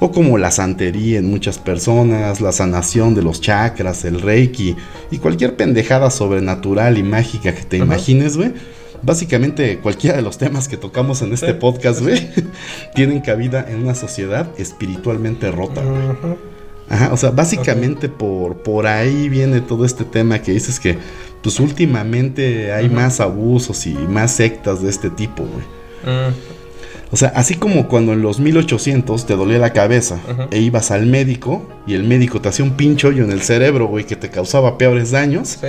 o 0.00 0.10
como 0.10 0.38
la 0.38 0.50
santería 0.50 1.18
en 1.18 1.30
muchas 1.30 1.58
personas, 1.58 2.40
la 2.40 2.52
sanación 2.52 3.14
de 3.14 3.22
los 3.22 3.40
chakras, 3.42 4.04
el 4.06 4.22
reiki 4.22 4.74
y 5.10 5.18
cualquier 5.18 5.56
pendejada 5.56 6.10
sobrenatural 6.10 6.96
y 6.96 7.02
mágica 7.02 7.54
que 7.54 7.64
te 7.64 7.76
imagines, 7.76 8.36
güey. 8.36 8.52
Básicamente 9.02 9.78
cualquiera 9.78 10.16
de 10.16 10.22
los 10.22 10.36
temas 10.38 10.68
que 10.68 10.76
tocamos 10.76 11.22
en 11.22 11.32
este 11.32 11.48
Sí, 11.48 11.52
podcast, 11.54 12.00
güey, 12.00 12.30
tienen 12.94 13.20
cabida 13.20 13.64
en 13.68 13.82
una 13.82 13.94
sociedad 13.94 14.48
espiritualmente 14.58 15.50
rota, 15.50 15.82
güey. 15.82 16.36
Ajá, 16.88 17.12
o 17.12 17.16
sea, 17.16 17.30
básicamente 17.30 18.08
por, 18.08 18.62
por 18.62 18.86
ahí 18.88 19.28
viene 19.28 19.60
todo 19.60 19.84
este 19.84 20.04
tema 20.04 20.40
que 20.42 20.52
dices 20.52 20.80
que, 20.80 20.98
pues 21.42 21.60
últimamente 21.60 22.72
hay 22.72 22.88
más 22.90 23.20
abusos 23.20 23.86
y 23.86 23.94
más 23.94 24.32
sectas 24.32 24.82
de 24.82 24.90
este 24.90 25.08
tipo, 25.08 25.44
güey. 25.44 25.64
Mm, 26.04 26.34
O 27.12 27.16
sea, 27.16 27.28
así 27.34 27.54
como 27.54 27.88
cuando 27.88 28.12
en 28.12 28.22
los 28.22 28.38
1800 28.40 29.24
te 29.26 29.34
dolía 29.36 29.58
la 29.58 29.72
cabeza 29.72 30.18
e 30.50 30.58
ibas 30.60 30.90
al 30.90 31.06
médico 31.06 31.62
y 31.86 31.94
el 31.94 32.04
médico 32.04 32.40
te 32.40 32.48
hacía 32.48 32.64
un 32.64 32.72
pincho 32.76 33.08
hoyo 33.08 33.24
en 33.24 33.32
el 33.32 33.42
cerebro, 33.42 33.86
güey, 33.86 34.04
que 34.04 34.16
te 34.16 34.28
causaba 34.30 34.76
peores 34.78 35.10
daños. 35.12 35.58
sí. 35.60 35.68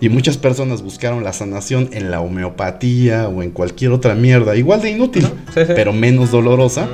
Y 0.00 0.08
muchas 0.10 0.36
personas 0.36 0.82
buscaron 0.82 1.24
la 1.24 1.32
sanación 1.32 1.88
en 1.92 2.10
la 2.10 2.20
homeopatía 2.20 3.28
o 3.28 3.42
en 3.42 3.50
cualquier 3.50 3.92
otra 3.92 4.14
mierda, 4.14 4.54
igual 4.56 4.82
de 4.82 4.90
inútil, 4.90 5.24
Ujú, 5.24 5.34
sí, 5.54 5.60
sí. 5.66 5.72
pero 5.74 5.92
menos 5.92 6.30
dolorosa. 6.30 6.86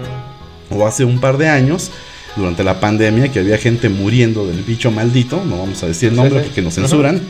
O 0.71 0.87
hace 0.87 1.05
un 1.05 1.21
par 1.21 1.37
de 1.37 1.49
años, 1.49 1.91
durante 2.37 2.65
la 2.65 2.81
pandemia, 2.81 3.31
que 3.31 3.41
había 3.41 3.59
gente 3.59 3.89
muriendo 3.89 4.47
del 4.47 4.63
bicho 4.63 4.91
maldito, 4.91 5.45
no 5.45 5.59
vamos 5.59 5.83
a 5.83 5.87
decir 5.87 6.11
el 6.11 6.17
nombre 6.17 6.41
sí. 6.41 6.47
porque 6.47 6.63
nos 6.63 6.75
censuran, 6.75 7.21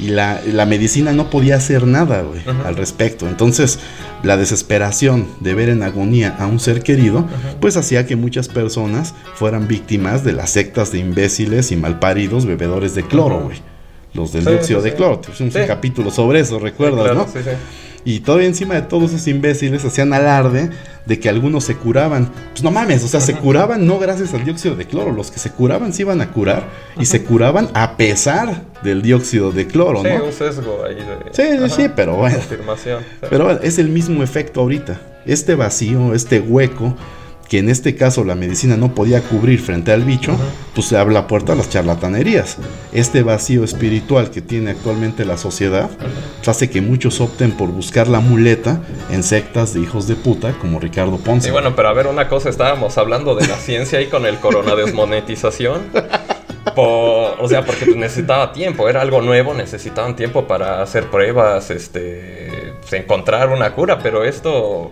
y 0.00 0.08
la, 0.08 0.40
la 0.52 0.66
medicina 0.66 1.12
no 1.12 1.30
podía 1.30 1.56
hacer 1.56 1.86
nada, 1.86 2.24
al 2.64 2.76
respecto. 2.76 3.26
Entonces, 3.26 3.78
la 4.22 4.36
desesperación 4.36 5.26
de 5.40 5.54
ver 5.54 5.68
en 5.70 5.82
agonía 5.82 6.36
a 6.38 6.46
un 6.46 6.60
ser 6.60 6.82
querido, 6.82 7.26
pues 7.60 7.76
hacía 7.76 8.06
que 8.06 8.16
muchas 8.16 8.48
personas 8.48 9.14
fueran 9.34 9.66
víctimas 9.66 10.24
de 10.24 10.32
las 10.32 10.50
sectas 10.50 10.92
de 10.92 10.98
imbéciles 10.98 11.72
y 11.72 11.76
malparidos 11.76 12.46
bebedores 12.46 12.94
de 12.94 13.04
cloro, 13.04 13.40
güey. 13.44 13.60
Los 14.14 14.32
del 14.32 14.44
Sí, 14.44 14.50
dióxido 14.50 14.80
sí, 14.80 14.90
de 14.90 14.94
cloro. 14.96 15.18
Tuvimos 15.18 15.40
un 15.40 15.52
Sí. 15.52 15.58
capítulo 15.66 16.10
sobre 16.10 16.40
eso, 16.40 16.58
recuerdas, 16.58 17.02
claro, 17.04 17.14
¿no? 17.20 17.24
sí, 17.26 17.38
sí. 17.44 17.50
Y 18.04 18.20
todavía 18.20 18.46
encima 18.46 18.74
de 18.74 18.82
todos 18.82 19.12
esos 19.12 19.26
imbéciles 19.28 19.84
hacían 19.84 20.12
alarde 20.14 20.70
de 21.04 21.20
que 21.20 21.28
algunos 21.28 21.64
se 21.64 21.74
curaban. 21.74 22.30
Pues 22.52 22.62
no 22.62 22.70
mames, 22.70 23.04
o 23.04 23.08
sea, 23.08 23.20
se 23.20 23.34
curaban 23.34 23.86
no 23.86 23.98
gracias 23.98 24.32
al 24.32 24.44
dióxido 24.44 24.76
de 24.76 24.86
cloro. 24.86 25.12
Los 25.12 25.30
que 25.30 25.38
se 25.38 25.50
curaban 25.50 25.92
se 25.92 26.02
iban 26.02 26.20
a 26.22 26.30
curar 26.30 26.62
y 26.98 27.04
se 27.04 27.22
curaban 27.24 27.68
a 27.74 27.96
pesar 27.98 28.62
del 28.82 29.02
dióxido 29.02 29.50
de 29.52 29.66
cloro, 29.66 30.00
Sí, 30.02 30.08
¿no? 30.16 30.24
un 30.24 30.32
sesgo 30.32 30.84
ahí 30.86 30.94
de. 30.94 31.02
Sí, 31.32 31.42
sí, 31.42 31.64
Ajá, 31.64 31.68
sí, 31.68 31.86
pero 31.94 32.16
bueno. 32.16 32.38
Afirmación. 32.38 33.00
sí. 33.02 33.26
Pero 33.28 33.44
bueno, 33.44 33.60
es 33.62 33.78
el 33.78 33.88
mismo 33.88 34.22
efecto 34.22 34.60
ahorita. 34.60 35.00
Este 35.26 35.54
vacío, 35.54 36.14
este 36.14 36.40
hueco, 36.40 36.96
que 37.48 37.58
en 37.58 37.70
este 37.70 37.94
caso 37.96 38.24
la 38.24 38.34
medicina 38.34 38.76
no 38.76 38.94
podía 38.94 39.22
cubrir 39.22 39.60
frente 39.60 39.90
al 39.92 40.04
bicho, 40.04 40.36
pues 40.74 40.86
se 40.88 40.98
abre 40.98 41.14
la 41.14 41.26
puerta 41.26 41.54
a 41.54 41.56
las 41.56 41.70
charlatanerías. 41.70 42.58
Este 42.92 43.22
vacío 43.22 43.64
espiritual 43.64 44.30
que 44.30 44.42
tiene 44.42 44.72
actualmente 44.72 45.24
la 45.24 45.38
sociedad 45.38 45.88
hace 46.46 46.70
que 46.70 46.80
muchos 46.80 47.20
opten 47.20 47.52
por 47.52 47.68
buscar 47.68 48.08
la 48.08 48.20
muleta 48.20 48.80
en 49.10 49.22
sectas 49.22 49.74
de 49.74 49.80
hijos 49.80 50.08
de 50.08 50.14
puta 50.14 50.52
como 50.60 50.78
Ricardo 50.80 51.16
Ponce. 51.18 51.48
Y 51.48 51.52
bueno, 51.52 51.76
pero 51.76 51.88
a 51.88 51.92
ver, 51.92 52.06
una 52.06 52.28
cosa, 52.28 52.48
estábamos 52.48 52.96
hablando 52.96 53.34
de 53.34 53.46
la 53.46 53.56
ciencia 53.56 53.98
ahí 53.98 54.06
con 54.06 54.24
el 54.26 54.36
corona 54.38 54.74
desmonetización. 54.74 55.82
Por- 56.74 57.36
o 57.40 57.48
sea, 57.48 57.64
porque 57.64 57.84
pues, 57.86 57.96
necesitaba 57.96 58.52
tiempo, 58.52 58.88
era 58.88 59.00
algo 59.00 59.20
nuevo, 59.20 59.54
necesitaban 59.54 60.16
tiempo 60.16 60.46
para 60.46 60.82
hacer 60.82 61.04
pruebas, 61.10 61.70
este, 61.70 62.72
encontrar 62.92 63.48
una 63.50 63.72
cura, 63.74 63.98
pero 64.02 64.24
esto, 64.24 64.90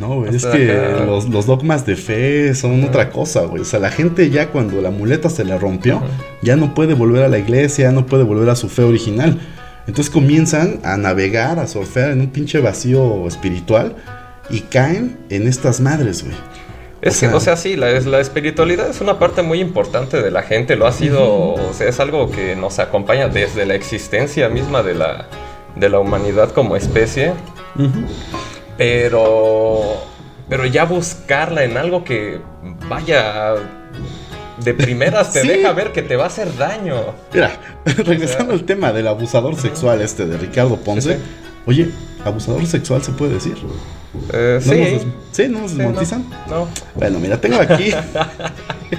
No, 0.00 0.16
güey, 0.16 0.34
es 0.34 0.46
que 0.46 0.72
acá. 0.72 1.04
los, 1.04 1.28
los 1.28 1.44
dogmas 1.46 1.84
de 1.84 1.94
fe 1.94 2.54
son 2.54 2.82
otra 2.84 3.10
cosa, 3.10 3.42
güey. 3.42 3.60
O 3.62 3.64
sea, 3.66 3.78
la 3.80 3.90
gente 3.90 4.30
ya 4.30 4.48
cuando 4.48 4.80
la 4.80 4.90
muleta 4.90 5.28
se 5.28 5.44
le 5.44 5.56
rompió, 5.58 6.02
ya 6.42 6.56
no 6.56 6.74
puede 6.74 6.94
volver 6.94 7.22
a 7.22 7.28
la 7.28 7.38
iglesia, 7.38 7.84
ya 7.84 7.92
no 7.92 8.06
puede 8.06 8.22
volver 8.24 8.48
a 8.48 8.56
su 8.56 8.68
fe 8.68 8.82
original. 8.82 9.38
Entonces 9.86 10.08
comienzan 10.10 10.80
a 10.84 10.96
navegar, 10.96 11.58
a 11.58 11.66
surfear 11.66 12.10
en 12.12 12.20
un 12.20 12.28
pinche 12.30 12.60
vacío 12.60 13.26
espiritual 13.28 13.96
y 14.48 14.60
caen 14.60 15.18
en 15.28 15.46
estas 15.46 15.80
madres, 15.80 16.22
güey. 16.24 16.34
es 17.02 17.16
O 17.16 17.20
que, 17.20 17.26
sea- 17.26 17.36
o 17.36 17.40
sea, 17.40 17.56
sí, 17.56 17.76
la, 17.76 17.90
es- 17.90 18.06
la 18.06 18.20
espiritualidad 18.20 18.88
es 18.88 19.00
una 19.00 19.18
parte 19.18 19.42
muy 19.42 19.60
importante 19.60 20.22
de 20.22 20.30
la 20.30 20.42
gente, 20.42 20.76
lo 20.76 20.86
ha 20.86 20.92
sido, 20.92 21.54
o 21.54 21.72
sea, 21.74 21.88
es 21.88 21.98
algo 22.00 22.30
que 22.30 22.56
nos 22.56 22.78
acompaña 22.78 23.28
desde 23.28 23.66
la 23.66 23.74
existencia 23.74 24.48
misma 24.48 24.82
de 24.82 24.94
la, 24.94 25.26
de 25.76 25.88
la 25.88 25.98
humanidad 25.98 26.50
como 26.52 26.74
especie. 26.76 27.32
Pero. 28.80 29.82
Pero 30.48 30.64
ya 30.64 30.84
buscarla 30.86 31.64
en 31.64 31.76
algo 31.76 32.02
que 32.02 32.40
vaya. 32.88 33.52
De 34.64 34.72
primeras 34.74 35.32
te 35.34 35.40
Sí. 35.42 35.48
deja 35.48 35.72
ver 35.72 35.92
que 35.92 36.00
te 36.02 36.16
va 36.16 36.24
a 36.24 36.26
hacer 36.28 36.56
daño. 36.56 36.96
Mira, 37.32 37.52
regresando 37.84 38.54
al 38.54 38.64
tema 38.64 38.90
del 38.92 39.06
abusador 39.08 39.54
sexual 39.56 40.00
este 40.00 40.24
de 40.24 40.38
Ricardo 40.38 40.76
Ponce. 40.78 41.14
Sí, 41.14 41.18
sí. 41.18 41.24
Oye, 41.66 41.90
¿abusador 42.24 42.64
sexual 42.66 43.02
se 43.02 43.12
puede 43.12 43.34
decir? 43.34 43.54
Eh, 44.32 44.60
¿No 44.64 44.72
sí. 44.72 44.80
nos 44.80 45.02
¿Sí? 45.32 45.48
¿No 45.48 45.60
nos 45.60 45.70
Sí, 45.72 45.76
desmonetizan? 45.76 46.24
no, 46.48 46.60
no. 46.60 46.68
Bueno, 46.94 47.18
mira, 47.20 47.38
tengo 47.38 47.60
aquí. 47.60 47.92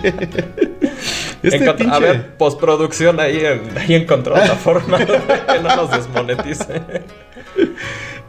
este 1.44 1.60
Encont- 1.60 1.78
pinche. 1.78 1.96
A 1.96 2.00
ver, 2.00 2.38
postproducción 2.38 3.20
ahí, 3.20 3.44
en- 3.44 3.78
ahí 3.78 3.96
encontró 3.96 4.36
la 4.36 4.56
forma 4.56 5.00
de 5.00 5.06
que 5.08 5.60
no 5.64 5.76
nos 5.76 5.90
desmonetice. 5.92 6.82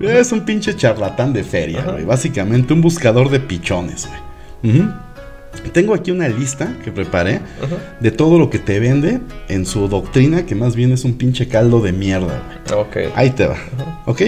Es 0.00 0.32
un 0.32 0.44
pinche 0.44 0.76
charlatán 0.76 1.32
de 1.32 1.44
feria, 1.44 1.82
güey. 1.82 2.04
Básicamente 2.04 2.72
un 2.72 2.80
buscador 2.80 3.30
de 3.30 3.40
pichones, 3.40 4.08
güey. 4.62 4.82
Tengo 5.72 5.94
aquí 5.94 6.10
una 6.10 6.28
lista 6.28 6.76
que 6.82 6.90
preparé 6.90 7.40
de 8.00 8.10
todo 8.10 8.38
lo 8.38 8.50
que 8.50 8.58
te 8.58 8.80
vende 8.80 9.20
en 9.48 9.66
su 9.66 9.86
doctrina, 9.88 10.46
que 10.46 10.54
más 10.54 10.74
bien 10.74 10.92
es 10.92 11.04
un 11.04 11.14
pinche 11.14 11.46
caldo 11.46 11.80
de 11.80 11.92
mierda, 11.92 12.42
güey. 12.68 12.80
Ok. 12.80 12.96
Ahí 13.14 13.30
te 13.30 13.46
va, 13.46 13.56
¿ok? 14.06 14.22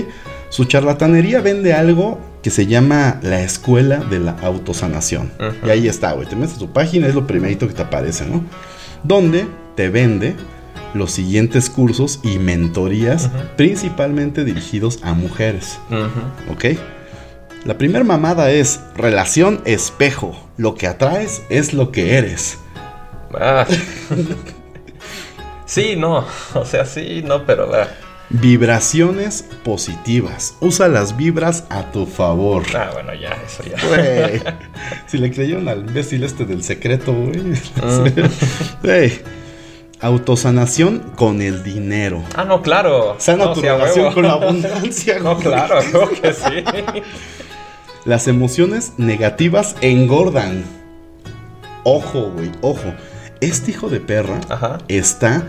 Su 0.51 0.67
charlatanería 0.67 1.41
vende 1.41 1.73
algo 1.73 2.21
que 2.43 2.51
se 2.51 2.67
llama 2.67 3.19
la 3.23 3.43
escuela 3.43 3.97
de 3.97 4.21
la 4.21 4.33
autosanación. 4.43 5.33
Y 5.67 5.71
ahí 5.71 5.89
está, 5.89 6.13
güey. 6.13 6.29
Te 6.29 6.37
metes 6.37 6.57
a 6.57 6.59
su 6.59 6.69
página, 6.71 7.09
es 7.09 7.15
lo 7.15 7.27
primerito 7.27 7.67
que 7.67 7.75
te 7.75 7.83
aparece, 7.83 8.27
¿no? 8.27 8.45
Donde 9.03 9.47
te 9.75 9.89
vende 9.89 10.37
los 10.95 11.11
siguientes 11.13 11.69
cursos 11.71 12.21
y 12.23 12.39
mentorías, 12.39 13.29
principalmente 13.57 14.45
dirigidos 14.45 15.01
a 15.03 15.13
mujeres. 15.15 15.79
¿ok? 16.51 16.65
La 17.65 17.77
primera 17.79 18.05
mamada 18.05 18.51
es 18.51 18.81
relación 18.97 19.61
espejo. 19.65 20.37
Lo 20.57 20.75
que 20.75 20.87
atraes 20.87 21.43
es 21.49 21.73
lo 21.75 21.91
que 21.93 22.17
eres. 22.17 22.59
Ah. 23.39 23.67
Sí, 25.67 25.97
no. 25.97 26.25
O 26.55 26.65
sea, 26.65 26.85
sí, 26.85 27.23
no, 27.27 27.45
pero. 27.47 27.75
ah, 27.75 27.89
Vibraciones 28.31 29.45
positivas. 29.65 30.57
Usa 30.61 30.89
las 30.89 31.17
vibras 31.17 31.65
a 31.71 31.91
tu 31.91 32.07
favor. 32.07 32.65
Ah, 32.75 32.91
bueno, 32.93 33.15
ya, 33.15 33.31
eso 33.47 33.63
ya. 33.65 33.77
Güey, 33.89 34.43
si 35.07 35.19
le 35.19 35.31
creyeron 35.31 35.69
al 35.69 35.81
imbécil 35.81 36.23
este 36.25 36.45
del 36.45 36.63
secreto, 36.63 37.13
güey. 37.13 37.43
Güey, 38.83 39.13
Autosanación 40.05 40.99
con 41.17 41.41
el 41.41 41.63
dinero. 41.63 42.23
Ah, 42.35 42.45
no, 42.45 42.61
claro. 42.61 43.17
Sana 43.19 43.47
No, 43.47 43.53
tu 43.55 43.61
sí, 43.63 43.67
relación 43.67 44.13
con 44.13 44.25
la 44.25 44.33
abundancia. 44.33 45.19
No, 45.23 45.39
claro, 45.39 45.79
creo 45.91 46.11
que 46.11 46.35
sí. 46.35 46.63
Las 48.05 48.29
emociones 48.29 48.93
negativas 48.99 49.77
engordan. 49.81 50.63
Ojo, 51.85 52.31
güey, 52.33 52.53
ojo. 52.61 52.93
Este 53.41 53.71
hijo 53.71 53.89
de 53.89 54.01
perra 54.01 54.41
Ajá. 54.51 54.77
está 54.89 55.47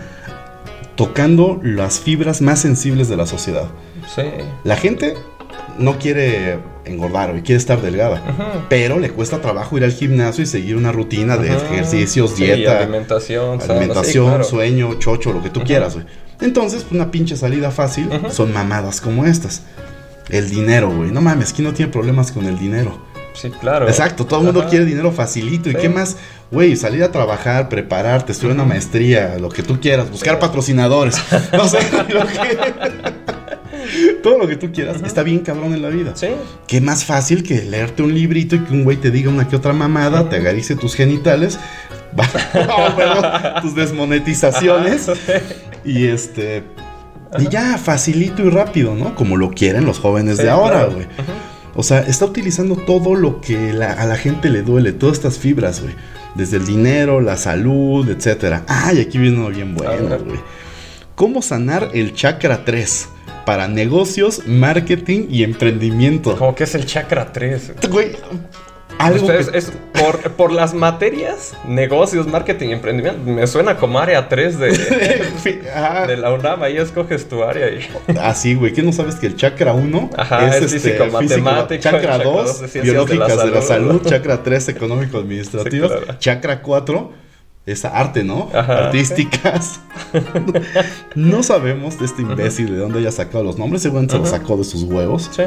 tocando 0.94 1.60
las 1.62 2.00
fibras 2.00 2.40
más 2.40 2.58
sensibles 2.58 3.10
de 3.10 3.16
la 3.18 3.26
sociedad. 3.26 3.66
Sí. 4.14 4.22
La 4.64 4.76
gente 4.76 5.16
no 5.78 5.98
quiere 5.98 6.60
engordar, 6.86 7.30
güey, 7.30 7.42
quiere 7.42 7.58
estar 7.58 7.80
delgada. 7.82 8.66
Pero 8.68 8.98
le 8.98 9.10
cuesta 9.10 9.40
trabajo 9.40 9.76
ir 9.76 9.84
al 9.84 9.92
gimnasio 9.92 10.44
y 10.44 10.46
seguir 10.46 10.76
una 10.76 10.92
rutina 10.92 11.36
de 11.36 11.50
Ajá. 11.50 11.58
ejercicios, 11.72 12.32
Sí, 12.36 12.44
dieta, 12.44 12.78
alimentación, 12.78 13.60
alimentación, 13.60 14.24
sí, 14.26 14.28
claro. 14.30 14.44
sueño, 14.44 14.94
chocho, 14.98 15.32
lo 15.32 15.42
que 15.42 15.50
tú 15.50 15.62
quieras, 15.62 15.94
güey. 15.94 16.06
Entonces, 16.40 16.86
una 16.90 17.10
pinche 17.10 17.36
salida 17.36 17.70
fácil 17.70 18.08
son 18.30 18.52
mamadas 18.52 19.00
como 19.00 19.24
estas. 19.24 19.62
El 20.28 20.50
dinero, 20.50 20.90
güey. 20.90 21.10
No 21.12 21.20
mames, 21.20 21.52
¿quién 21.52 21.66
no 21.68 21.72
tiene 21.74 21.90
problemas 21.92 22.32
con 22.32 22.46
el 22.46 22.58
dinero? 22.58 23.04
Sí, 23.32 23.50
claro. 23.50 23.86
Exacto, 23.86 24.24
todo 24.24 24.40
el 24.40 24.46
mundo 24.46 24.66
quiere 24.68 24.84
dinero 24.86 25.12
facilito. 25.12 25.68
¿Y 25.70 25.74
qué 25.74 25.88
más? 25.90 26.16
Güey, 26.50 26.74
salir 26.76 27.02
a 27.02 27.12
trabajar, 27.12 27.68
prepararte, 27.68 28.32
estudiar 28.32 28.54
una 28.54 28.64
maestría, 28.64 29.36
lo 29.38 29.50
que 29.50 29.62
tú 29.62 29.78
quieras, 29.80 30.10
buscar 30.10 30.38
patrocinadores. 30.38 31.16
No 31.52 31.68
sé, 31.68 31.78
lo 32.08 32.26
que- 32.26 33.25
Todo 34.22 34.38
lo 34.38 34.48
que 34.48 34.56
tú 34.56 34.72
quieras 34.72 35.02
está 35.04 35.22
bien 35.22 35.40
cabrón 35.40 35.74
en 35.74 35.82
la 35.82 35.88
vida. 35.88 36.12
Sí. 36.14 36.28
Qué 36.66 36.80
más 36.80 37.04
fácil 37.04 37.42
que 37.42 37.62
leerte 37.62 38.02
un 38.02 38.14
librito 38.14 38.56
y 38.56 38.60
que 38.60 38.72
un 38.72 38.84
güey 38.84 38.96
te 38.96 39.10
diga 39.10 39.30
una 39.30 39.48
que 39.48 39.56
otra 39.56 39.72
mamada, 39.72 40.28
te 40.28 40.36
agarice 40.36 40.76
tus 40.76 40.94
genitales, 40.94 41.58
no, 42.54 42.94
bueno, 42.94 43.22
tus 43.62 43.74
desmonetizaciones 43.74 45.10
y 45.84 46.06
este 46.06 46.62
y 47.38 47.48
ya 47.48 47.76
facilito 47.76 48.42
y 48.44 48.50
rápido, 48.50 48.94
¿no? 48.94 49.14
Como 49.14 49.36
lo 49.36 49.50
quieren 49.50 49.84
los 49.84 49.98
jóvenes 49.98 50.38
Sí, 50.38 50.44
de 50.44 50.50
ahora, 50.50 50.86
güey. 50.86 51.06
O 51.74 51.82
sea, 51.82 52.00
está 52.00 52.24
utilizando 52.24 52.76
todo 52.76 53.14
lo 53.14 53.40
que 53.42 53.72
la- 53.74 53.92
a 53.92 54.06
la 54.06 54.16
gente 54.16 54.48
le 54.48 54.62
duele, 54.62 54.92
todas 54.92 55.16
estas 55.16 55.38
fibras, 55.38 55.82
güey. 55.82 55.94
Desde 56.34 56.56
el 56.56 56.64
dinero, 56.66 57.20
la 57.20 57.36
salud, 57.36 58.08
etcétera. 58.08 58.64
Ay, 58.68 59.00
aquí 59.00 59.18
viene 59.18 59.38
uno 59.38 59.48
bien 59.50 59.74
bueno, 59.74 60.18
güey. 60.24 60.38
¿Cómo 61.14 61.42
sanar 61.42 61.90
el 61.92 62.14
chakra 62.14 62.64
3 62.64 63.08
para 63.46 63.68
negocios, 63.68 64.42
marketing 64.46 65.28
y 65.30 65.42
emprendimiento? 65.44 66.36
Como 66.36 66.54
que 66.54 66.64
es 66.64 66.74
el 66.74 66.84
chakra 66.84 67.32
3. 67.32 67.72
Güey, 67.88 68.10
algo 68.98 69.26
Ustedes, 69.26 69.48
que- 69.50 69.58
es 69.58 69.72
por, 69.92 70.32
por 70.32 70.52
las 70.52 70.72
materias, 70.74 71.54
negocios, 71.66 72.26
marketing 72.26 72.68
y 72.68 72.72
emprendimiento. 72.72 73.20
Me 73.30 73.46
suena 73.46 73.76
como 73.76 73.98
área 73.98 74.28
3 74.28 74.58
de, 74.58 75.62
Ah, 75.74 76.06
de 76.06 76.16
la 76.16 76.32
UNAM. 76.32 76.62
Ahí 76.62 76.76
escoges 76.78 77.28
tu 77.28 77.42
área. 77.44 77.68
Y... 77.70 77.80
Así, 78.20 78.54
güey, 78.54 78.72
¿qué 78.72 78.82
no 78.82 78.92
sabes 78.92 79.14
que 79.16 79.26
el 79.26 79.36
chakra 79.36 79.72
1 79.74 80.10
Ajá, 80.16 80.48
es 80.56 80.72
físico, 80.72 81.06
matemático, 81.06 81.82
chakra 81.82 82.00
chakra 82.00 82.18
2, 82.18 82.24
dos 82.24 82.60
de 82.60 82.68
ciencias 82.68 82.84
biológicas 82.84 83.28
de 83.28 83.36
la 83.36 83.44
de 83.44 83.50
la 83.50 83.62
salud, 83.62 83.88
salud. 83.88 84.06
chakra 84.08 84.42
3, 84.42 84.68
económico 84.70 85.18
administrativos, 85.18 85.92
Sí, 85.92 85.98
claro. 86.04 86.18
chakra 86.18 86.62
4, 86.62 87.12
es 87.66 87.84
arte, 87.84 88.22
¿no? 88.24 88.48
Ajá. 88.54 88.86
Artísticas. 88.86 89.80
no 91.14 91.42
sabemos 91.42 91.98
de 91.98 92.06
este 92.06 92.22
imbécil 92.22 92.70
de 92.70 92.76
dónde 92.78 93.00
haya 93.00 93.10
sacado 93.10 93.42
los 93.44 93.58
nombres, 93.58 93.82
seguramente 93.82 94.12
se 94.14 94.18
los 94.20 94.30
sacó 94.30 94.56
de 94.56 94.64
sus 94.64 94.84
huevos, 94.84 95.28
Sí. 95.32 95.42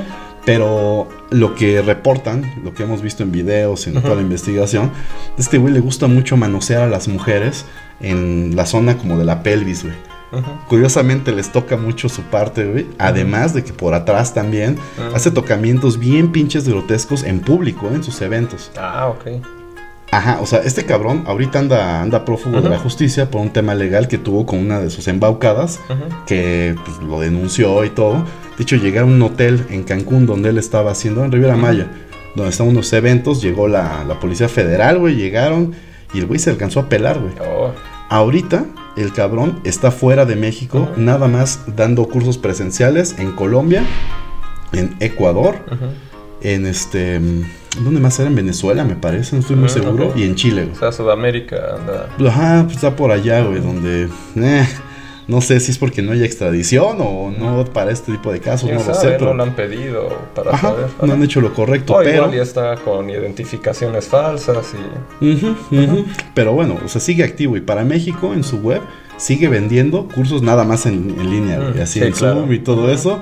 pero 0.45 1.07
lo 1.29 1.55
que 1.55 1.81
reportan, 1.81 2.43
lo 2.63 2.73
que 2.73 2.83
hemos 2.83 3.01
visto 3.01 3.23
en 3.23 3.31
videos, 3.31 3.87
en 3.87 4.01
toda 4.01 4.15
la 4.15 4.21
investigación, 4.21 4.91
este 5.37 5.57
güey 5.57 5.73
le 5.73 5.79
gusta 5.79 6.07
mucho 6.07 6.35
manosear 6.37 6.83
a 6.83 6.87
las 6.89 7.07
mujeres 7.07 7.65
en 8.01 8.55
la 8.55 8.65
zona 8.65 8.97
como 8.97 9.17
de 9.17 9.25
la 9.25 9.41
pelvis, 9.41 9.83
güey. 9.83 9.95
Curiosamente 10.67 11.31
les 11.31 11.51
toca 11.51 11.75
mucho 11.75 12.07
su 12.07 12.21
parte, 12.21 12.63
güey. 12.65 12.85
Además 12.99 13.55
de 13.55 13.63
que 13.63 13.73
por 13.73 13.95
atrás 13.95 14.33
también 14.35 14.77
Ujú. 14.97 15.15
hace 15.15 15.31
tocamientos 15.31 15.97
bien 15.97 16.31
pinches 16.31 16.67
grotescos 16.67 17.23
en 17.23 17.39
público, 17.39 17.87
¿eh? 17.87 17.95
en 17.95 18.03
sus 18.03 18.21
eventos. 18.21 18.71
Ah, 18.77 19.07
ok. 19.07 19.25
Ajá, 20.11 20.39
o 20.41 20.45
sea, 20.45 20.59
este 20.59 20.85
cabrón 20.85 21.23
ahorita 21.27 21.59
anda, 21.59 22.01
anda 22.01 22.25
prófugo 22.25 22.61
de 22.61 22.69
la 22.69 22.79
justicia 22.79 23.29
por 23.29 23.41
un 23.41 23.51
tema 23.51 23.75
legal 23.75 24.07
que 24.07 24.17
tuvo 24.17 24.45
con 24.45 24.59
una 24.59 24.79
de 24.79 24.89
sus 24.89 25.07
embaucadas, 25.07 25.79
que 26.25 26.75
pues, 26.83 26.97
lo 26.97 27.19
denunció 27.19 27.85
y 27.85 27.91
todo. 27.91 28.25
De 28.57 28.63
hecho, 28.63 28.75
llegué 28.75 28.99
a 28.99 29.05
un 29.05 29.21
hotel 29.21 29.65
en 29.69 29.83
Cancún 29.83 30.25
donde 30.25 30.49
él 30.49 30.57
estaba 30.57 30.91
haciendo, 30.91 31.23
en 31.23 31.31
Riviera 31.31 31.55
Maya, 31.55 31.91
donde 32.35 32.49
estaban 32.49 32.73
unos 32.73 32.91
eventos, 32.93 33.41
llegó 33.41 33.67
la, 33.67 34.03
la 34.07 34.19
Policía 34.19 34.49
Federal, 34.49 34.97
güey, 34.97 35.15
llegaron 35.15 35.75
y 36.13 36.19
el 36.19 36.25
güey 36.25 36.39
se 36.39 36.49
alcanzó 36.49 36.79
a 36.79 36.89
pelar, 36.89 37.19
güey. 37.19 37.33
Oh. 37.39 37.71
Ahorita 38.09 38.65
el 38.97 39.13
cabrón 39.13 39.61
está 39.63 39.91
fuera 39.91 40.25
de 40.25 40.35
México, 40.35 40.89
nada 40.97 41.27
más 41.27 41.61
dando 41.67 42.07
cursos 42.09 42.39
presenciales 42.39 43.15
en 43.19 43.31
Colombia, 43.33 43.83
en 44.73 44.95
Ecuador, 44.99 45.55
en 46.41 46.65
este... 46.65 47.19
¿Dónde 47.83 47.99
más 47.99 48.19
era? 48.19 48.29
En 48.29 48.35
Venezuela, 48.35 48.83
me 48.83 48.95
parece, 48.95 49.35
no 49.35 49.41
estoy 49.41 49.55
muy 49.55 49.65
Mm, 49.67 49.69
seguro. 49.69 50.13
Y 50.15 50.23
en 50.23 50.35
Chile, 50.35 50.63
güey. 50.63 50.75
O 50.75 50.79
sea, 50.79 50.91
Sudamérica 50.91 51.75
anda. 51.77 52.09
Ajá, 52.29 52.63
pues 52.63 52.75
está 52.77 52.95
por 52.95 53.11
allá, 53.11 53.43
güey, 53.43 53.59
donde... 53.61 54.09
eh, 54.37 54.67
no 55.27 55.41
sé 55.41 55.59
si 55.59 55.69
es 55.69 55.77
porque 55.77 56.01
no 56.01 56.11
hay 56.11 56.23
extradición 56.23 56.97
o 57.01 57.29
no 57.29 57.63
para 57.65 57.91
este 57.91 58.11
tipo 58.13 58.31
de 58.33 58.39
casos, 58.39 58.67
¿Quién 58.67 58.79
no 58.81 58.87
lo 58.87 58.93
sé. 58.95 59.09
pero- 59.09 59.25
No 59.27 59.33
lo 59.35 59.43
han 59.43 59.55
pedido 59.55 60.09
para 60.33 60.51
Ajá, 60.51 60.69
saber. 60.69 60.87
no 61.03 61.13
han 61.13 61.21
hecho 61.21 61.39
lo 61.39 61.53
correcto, 61.53 61.95
pero... 62.03 62.15
igual 62.15 62.31
ya 62.35 62.41
está 62.41 62.75
con 62.77 63.07
identificaciones 63.11 64.07
falsas 64.07 64.73
y... 65.21 65.37
Pero 66.33 66.53
bueno, 66.53 66.77
o 66.83 66.87
sea, 66.87 66.99
sigue 66.99 67.23
activo 67.23 67.55
y 67.57 67.61
para 67.61 67.83
México 67.83 68.33
en 68.33 68.43
su 68.43 68.57
web 68.57 68.81
sigue 69.17 69.47
vendiendo 69.49 70.07
cursos 70.07 70.41
nada 70.41 70.63
más 70.63 70.87
en, 70.87 71.15
en 71.19 71.29
línea, 71.29 71.59
güey, 71.59 71.73
Mm, 71.75 71.81
así 71.81 71.99
sí, 71.99 72.05
en 72.07 72.13
claro. 72.13 72.35
Zoom 72.39 72.53
y 72.53 72.59
todo 72.59 72.91
eso. 72.91 73.19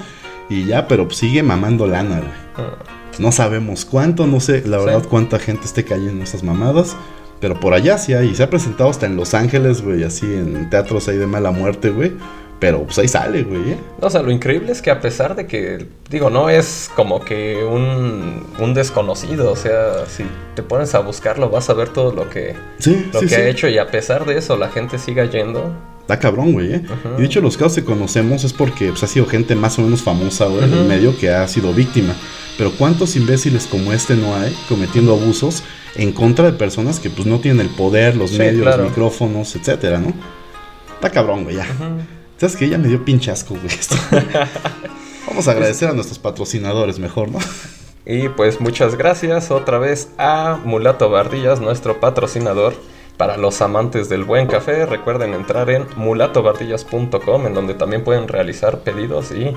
Y 0.49 0.63
ya, 0.65 0.87
pero 0.87 1.09
sigue 1.11 1.43
mamando 1.43 1.87
lana, 1.87 2.19
güey. 2.21 2.67
Mm. 2.67 2.96
No 3.19 3.31
sabemos 3.31 3.85
cuánto, 3.85 4.27
no 4.27 4.39
sé 4.39 4.63
la 4.65 4.79
Sí. 4.79 4.85
verdad 4.85 5.03
cuánta 5.09 5.39
gente 5.39 5.65
esté 5.65 5.83
cayendo 5.83 6.11
en 6.11 6.21
esas 6.21 6.43
mamadas. 6.43 6.95
Pero 7.39 7.59
por 7.59 7.73
allá 7.73 7.97
sí 7.99 8.13
hay. 8.13 8.33
Se 8.33 8.41
ha 8.43 8.49
presentado 8.49 8.89
hasta 8.89 9.05
en 9.05 9.15
Los 9.15 9.33
Ángeles, 9.35 9.83
güey, 9.83 10.03
así 10.03 10.25
en 10.25 10.69
teatros 10.71 11.07
ahí 11.07 11.17
de 11.17 11.27
mala 11.27 11.51
muerte, 11.51 11.89
güey. 11.91 12.13
Pero 12.59 12.81
pues 12.85 12.97
ahí 12.97 13.07
sale, 13.07 13.43
güey, 13.43 13.73
¿eh? 13.73 13.77
O 14.01 14.09
sea, 14.09 14.23
lo 14.23 14.31
increíble 14.31 14.71
es 14.71 14.81
que 14.81 14.89
a 14.89 14.99
pesar 14.99 15.35
de 15.35 15.45
que, 15.45 15.85
digo, 16.09 16.31
no 16.31 16.49
es 16.49 16.89
como 16.95 17.23
que 17.23 17.63
un, 17.63 18.43
un 18.59 18.73
desconocido, 18.73 19.51
o 19.51 19.55
sea, 19.55 20.07
si 20.07 20.23
te 20.55 20.63
pones 20.63 20.95
a 20.95 20.99
buscarlo 21.01 21.51
vas 21.51 21.69
a 21.69 21.73
ver 21.75 21.89
todo 21.89 22.11
lo 22.11 22.27
que, 22.31 22.55
Sí, 22.79 23.07
lo 23.13 23.19
sí, 23.19 23.27
que 23.27 23.35
sí. 23.35 23.41
ha 23.41 23.47
hecho 23.47 23.67
y 23.67 23.77
a 23.77 23.91
pesar 23.91 24.25
de 24.25 24.39
eso 24.39 24.57
la 24.57 24.69
gente 24.69 24.97
siga 24.97 25.25
yendo. 25.25 25.71
Está 26.07 26.19
cabrón, 26.19 26.53
güey, 26.53 26.73
¿eh? 26.75 26.81
Ajá. 26.85 27.15
Y 27.17 27.21
de 27.21 27.25
hecho, 27.25 27.41
los 27.41 27.57
casos 27.57 27.75
que 27.75 27.83
conocemos 27.83 28.45
es 28.45 28.53
porque 28.53 28.89
pues, 28.91 29.03
ha 29.03 29.07
sido 29.07 29.25
gente 29.25 29.55
más 29.55 29.77
o 29.77 29.81
menos 29.81 30.01
famosa, 30.01 30.45
güey, 30.45 30.63
en 30.63 30.73
el 30.73 30.85
medio 30.85 31.17
que 31.17 31.29
ha 31.29 31.45
sido 31.49 31.73
víctima. 31.73 32.15
Pero 32.57 32.71
¿cuántos 32.71 33.17
imbéciles 33.17 33.67
como 33.67 33.91
este 33.91 34.15
no 34.15 34.33
hay 34.35 34.55
cometiendo 34.69 35.13
abusos 35.13 35.63
en 35.95 36.13
contra 36.13 36.45
de 36.45 36.53
personas 36.53 36.99
que 37.01 37.09
pues 37.09 37.27
no 37.27 37.39
tienen 37.39 37.59
el 37.59 37.69
poder, 37.69 38.15
los 38.15 38.31
Sí, 38.31 38.37
medios, 38.37 38.61
claro. 38.63 38.83
los 38.83 38.91
micrófonos, 38.91 39.53
etcétera, 39.57 39.99
¿no? 39.99 40.13
Está 40.95 41.09
cabrón, 41.11 41.43
güey, 41.43 41.57
ya. 41.57 41.67
¿Sabes 42.37 42.55
qué? 42.55 42.69
Ya 42.69 42.77
me 42.77 42.87
dio 42.87 43.03
pinchasco, 43.03 43.55
güey, 43.55 43.67
esto. 43.67 43.95
Vamos 45.27 45.47
a 45.47 45.51
agradecer 45.51 45.89
a 45.89 45.93
nuestros 45.93 46.19
patrocinadores 46.19 46.99
mejor, 46.99 47.29
¿no? 47.29 47.39
Y 48.05 48.29
pues 48.29 48.61
muchas 48.61 48.95
gracias 48.95 49.51
otra 49.51 49.77
vez 49.77 50.09
a 50.17 50.57
Mulato 50.63 51.09
Bardillas, 51.09 51.59
nuestro 51.59 51.99
patrocinador. 51.99 52.73
Para 53.17 53.35
los 53.37 53.61
amantes 53.61 54.09
del 54.09 54.23
buen 54.23 54.45
café, 54.45 54.85
recuerden 54.85 55.33
entrar 55.33 55.71
en 55.71 55.87
mulatobardillas.com, 55.95 57.47
en 57.47 57.53
donde 57.55 57.73
también 57.73 58.03
pueden 58.03 58.27
realizar 58.27 58.79
pedidos 58.79 59.31
y 59.31 59.53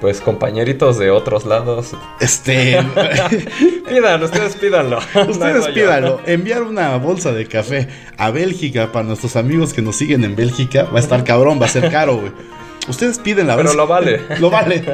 pues 0.00 0.20
compañeritos 0.20 0.98
de 0.98 1.10
otros 1.10 1.46
lados. 1.46 1.92
Este... 2.20 2.84
Pidan, 3.88 4.22
ustedes 4.22 4.56
pídanlo. 4.56 4.98
Ustedes 5.28 5.68
pídanlo, 5.68 6.20
enviar 6.26 6.62
una 6.62 6.96
bolsa 6.96 7.32
de 7.32 7.46
café 7.46 7.88
a 8.18 8.30
Bélgica 8.30 8.90
para 8.90 9.04
nuestros 9.06 9.36
amigos 9.36 9.72
que 9.72 9.80
nos 9.82 9.96
siguen 9.96 10.24
en 10.24 10.34
Bélgica 10.34 10.84
va 10.84 10.96
a 10.98 11.00
estar 11.00 11.22
cabrón, 11.22 11.60
va 11.60 11.66
a 11.66 11.68
ser 11.68 11.90
caro, 11.90 12.16
güey. 12.16 12.32
Ustedes 12.88 13.18
piden 13.18 13.46
la 13.46 13.56
Pero 13.56 13.68
bolsa. 13.68 13.76
lo 13.76 13.86
vale. 13.86 14.20
lo 14.40 14.50
vale. 14.50 14.84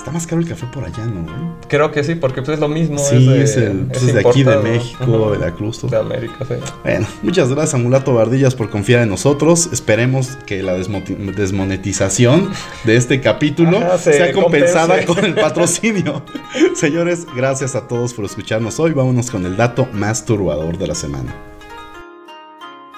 Está 0.00 0.12
más 0.12 0.26
caro 0.26 0.40
el 0.40 0.48
café 0.48 0.66
por 0.72 0.82
allá, 0.82 1.04
¿no? 1.04 1.58
Creo 1.68 1.92
que 1.92 2.02
sí, 2.02 2.14
porque 2.14 2.40
pues 2.40 2.54
es 2.54 2.58
lo 2.58 2.68
mismo. 2.68 2.96
Sí, 2.98 3.28
de, 3.28 3.42
es, 3.42 3.54
el, 3.58 3.80
pues 3.80 4.02
es 4.02 4.14
de 4.14 4.20
aquí, 4.20 4.42
de. 4.42 4.56
México, 4.56 5.04
Ujú. 5.04 5.28
Veracruz, 5.32 5.78
todo. 5.78 5.90
De 5.90 5.98
América, 5.98 6.36
sí. 6.48 6.54
Bueno, 6.82 7.06
muchas 7.22 7.50
gracias 7.50 7.74
a 7.74 7.76
Mulato 7.76 8.14
Bardillas 8.14 8.54
por 8.54 8.70
confiar 8.70 9.02
en 9.02 9.10
nosotros. 9.10 9.68
Esperemos 9.74 10.38
que 10.46 10.62
la 10.62 10.72
desmonetización 10.72 12.50
de 12.84 12.96
este 12.96 13.20
capítulo 13.20 13.76
Ajá, 13.76 13.98
se 13.98 14.14
sea 14.14 14.32
compensada 14.32 15.04
compense. 15.04 15.06
con 15.06 15.24
el 15.26 15.34
patrocinio. 15.34 16.22
Señores, 16.74 17.26
gracias 17.36 17.74
a 17.74 17.86
todos 17.86 18.14
por 18.14 18.24
escucharnos 18.24 18.80
hoy. 18.80 18.92
Vámonos 18.92 19.30
con 19.30 19.44
el 19.44 19.54
dato 19.58 19.86
más 19.92 20.24
turbador 20.24 20.78
de 20.78 20.86
la 20.86 20.94
semana. 20.94 21.34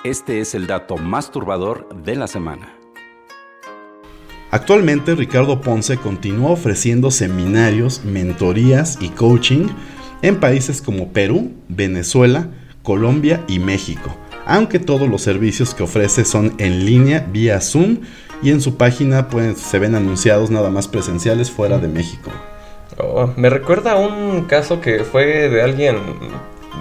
Este 0.04 0.38
es 0.38 0.54
el 0.54 0.68
dato 0.68 0.98
más 0.98 1.32
turbador 1.32 1.88
de 2.04 2.14
la 2.14 2.28
semana. 2.28 2.76
Actualmente 4.52 5.14
Ricardo 5.14 5.62
Ponce 5.62 5.96
continúa 5.96 6.50
ofreciendo 6.50 7.10
seminarios, 7.10 8.04
mentorías 8.04 8.98
y 9.00 9.08
coaching 9.08 9.68
en 10.20 10.40
países 10.40 10.82
como 10.82 11.10
Perú, 11.10 11.52
Venezuela, 11.70 12.48
Colombia 12.82 13.42
y 13.48 13.58
México, 13.60 14.14
aunque 14.44 14.78
todos 14.78 15.08
los 15.08 15.22
servicios 15.22 15.74
que 15.74 15.84
ofrece 15.84 16.26
son 16.26 16.52
en 16.58 16.84
línea 16.84 17.26
vía 17.32 17.62
Zoom 17.62 18.00
y 18.42 18.50
en 18.50 18.60
su 18.60 18.76
página 18.76 19.28
pues, 19.28 19.56
se 19.56 19.78
ven 19.78 19.94
anunciados 19.94 20.50
nada 20.50 20.68
más 20.68 20.86
presenciales 20.86 21.50
fuera 21.50 21.78
de 21.78 21.88
México. 21.88 22.30
Oh, 22.98 23.32
me 23.34 23.48
recuerda 23.48 23.96
un 23.96 24.42
caso 24.42 24.82
que 24.82 25.02
fue 25.02 25.48
de 25.48 25.62
alguien 25.62 25.96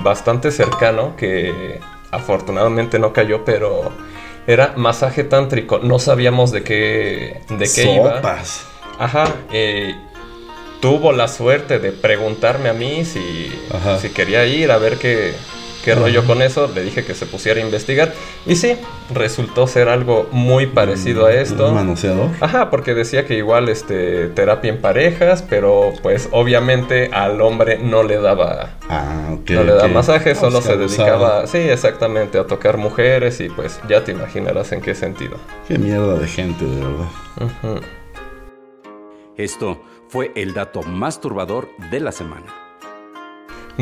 bastante 0.04 0.52
cercano 0.52 1.16
que 1.16 1.80
afortunadamente 2.12 3.00
no 3.00 3.14
cayó, 3.14 3.46
pero 3.46 3.94
era 4.48 4.74
masaje 4.76 5.24
tántrico. 5.24 5.80
No 5.80 6.00
sabíamos 6.00 6.52
de 6.52 6.64
qué, 6.64 7.42
de 7.50 7.70
qué 7.74 7.94
iba. 7.96 8.16
Sopas. 8.18 8.66
Ajá. 9.00 9.26
eh, 9.52 9.96
tuvo 10.82 11.12
la 11.12 11.28
suerte 11.28 11.80
de 11.80 11.92
preguntarme 11.92 12.70
a 12.70 12.74
mí 12.74 13.06
si, 13.06 13.52
Ajá. 13.74 14.00
si 14.00 14.10
quería 14.10 14.46
ir 14.46 14.72
a 14.72 14.78
ver 14.78 14.98
qué, 14.98 15.34
qué 15.84 15.96
rollo 15.96 16.26
con 16.26 16.42
eso. 16.42 16.70
Le 16.74 16.84
dije 16.84 17.04
que 17.04 17.14
se 17.16 17.26
pusiera 17.26 17.60
a 17.60 17.64
investigar. 17.64 18.14
Y 18.46 18.56
sí, 18.56 18.76
resultó 19.14 19.68
ser 19.68 19.90
algo 19.90 20.28
muy 20.32 20.68
parecido 20.68 21.26
a 21.26 21.34
esto. 21.34 21.68
Un 21.70 21.76
manoseador. 21.76 22.30
Ajá, 22.40 22.70
porque 22.70 22.94
decía 22.94 23.26
que 23.26 23.36
igual 23.36 23.70
este 23.70 24.28
terapia 24.30 24.70
en 24.70 24.80
parejas, 24.82 25.44
pero 25.48 25.94
pues 26.02 26.30
obviamente 26.32 27.10
al 27.14 27.42
hombre 27.42 27.80
no 27.80 28.04
le 28.04 28.18
daba 28.22 28.78
Ah, 28.90 29.30
ok. 29.34 29.50
no 29.52 29.64
le 29.64 29.74
da 29.74 29.86
ok. 29.86 29.92
masaje, 29.92 30.36
solo 30.36 30.62
se 30.62 30.78
dedicaba, 30.78 31.48
sí, 31.48 31.58
exactamente, 31.58 32.38
a 32.40 32.46
tocar 32.46 32.78
mujeres 32.78 33.40
y 33.42 33.50
pues 33.50 33.80
ya 33.88 34.04
te 34.04 34.12
imaginarás 34.12 34.72
en 34.72 34.82
qué 34.82 34.96
sentido. 34.96 35.38
Qué 35.68 35.78
mierda 35.78 36.16
de 36.16 36.28
gente, 36.28 36.66
de 36.66 36.76
verdad. 36.82 37.82
Esto 39.38 39.82
fue 40.10 40.32
el 40.36 40.54
dato 40.54 40.84
más 40.84 41.22
turbador 41.22 41.70
de 41.90 42.00
la 42.00 42.12
semana. 42.12 42.46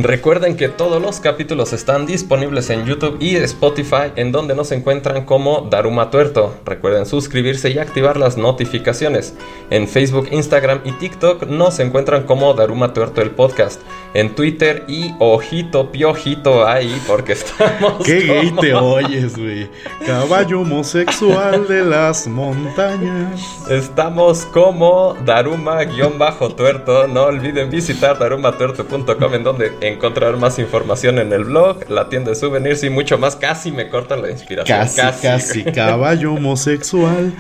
Recuerden 0.04 0.56
que 0.56 0.70
todos 0.70 1.02
los 1.02 1.20
capítulos 1.20 1.74
están 1.74 2.06
disponibles 2.06 2.70
en 2.70 2.86
YouTube 2.86 3.18
y 3.20 3.36
Spotify, 3.36 4.12
en 4.16 4.32
donde 4.32 4.56
nos 4.56 4.72
encuentran 4.72 5.26
como 5.26 5.68
Daruma 5.70 6.10
Tuerto. 6.12 6.56
Recuerden 6.66 7.06
suscribirse 7.06 7.70
y 7.72 7.80
activar 7.80 8.18
las 8.18 8.38
notificaciones. 8.38 9.34
En 9.70 9.88
Facebook, 9.88 10.28
Instagram 10.32 10.82
y 10.86 10.92
TikTok 10.94 11.48
nos 11.48 11.80
encuentran 11.80 12.24
como 12.24 12.54
Daruma 12.54 12.94
Tuerto 12.94 13.22
el 13.22 13.32
podcast. 13.32 13.82
En 14.14 14.36
Twitter 14.36 14.86
y 14.88 15.14
ojito 15.20 15.92
piojito 15.92 16.68
ahí, 16.68 17.00
porque 17.08 17.34
estamos. 17.40 18.04
Qué 18.06 18.20
gay 18.22 18.50
como- 18.50 18.62
te 18.62 18.74
oyes, 18.74 19.38
güey. 19.38 19.70
Caballo 20.06 20.62
homosexual 20.62 21.68
de 21.68 21.84
las 21.84 22.28
montañas. 22.28 23.68
Estamos 23.70 24.46
como 24.46 25.16
Daruma-tuerto. 25.26 27.08
No 27.08 27.24
olviden 27.24 27.70
visitar 27.70 28.18
darumatuerto.com 28.18 29.34
en 29.34 29.44
donde 29.44 29.74
encontrar 29.90 30.38
más 30.38 30.60
información 30.60 31.20
en 31.20 31.34
el 31.34 31.46
blog, 31.46 31.90
la 31.90 32.10
tienda 32.10 32.30
de 32.30 32.36
souvenirs 32.36 32.84
y 32.84 32.90
mucho 32.90 33.18
más. 33.18 33.36
Casi 33.36 33.72
me 33.72 33.90
cortan 33.90 34.22
la 34.22 34.32
inspiración. 34.32 34.78
Casi, 34.78 35.22
casi, 35.22 35.64
caballo 35.74 36.34
homosexual. 36.34 37.34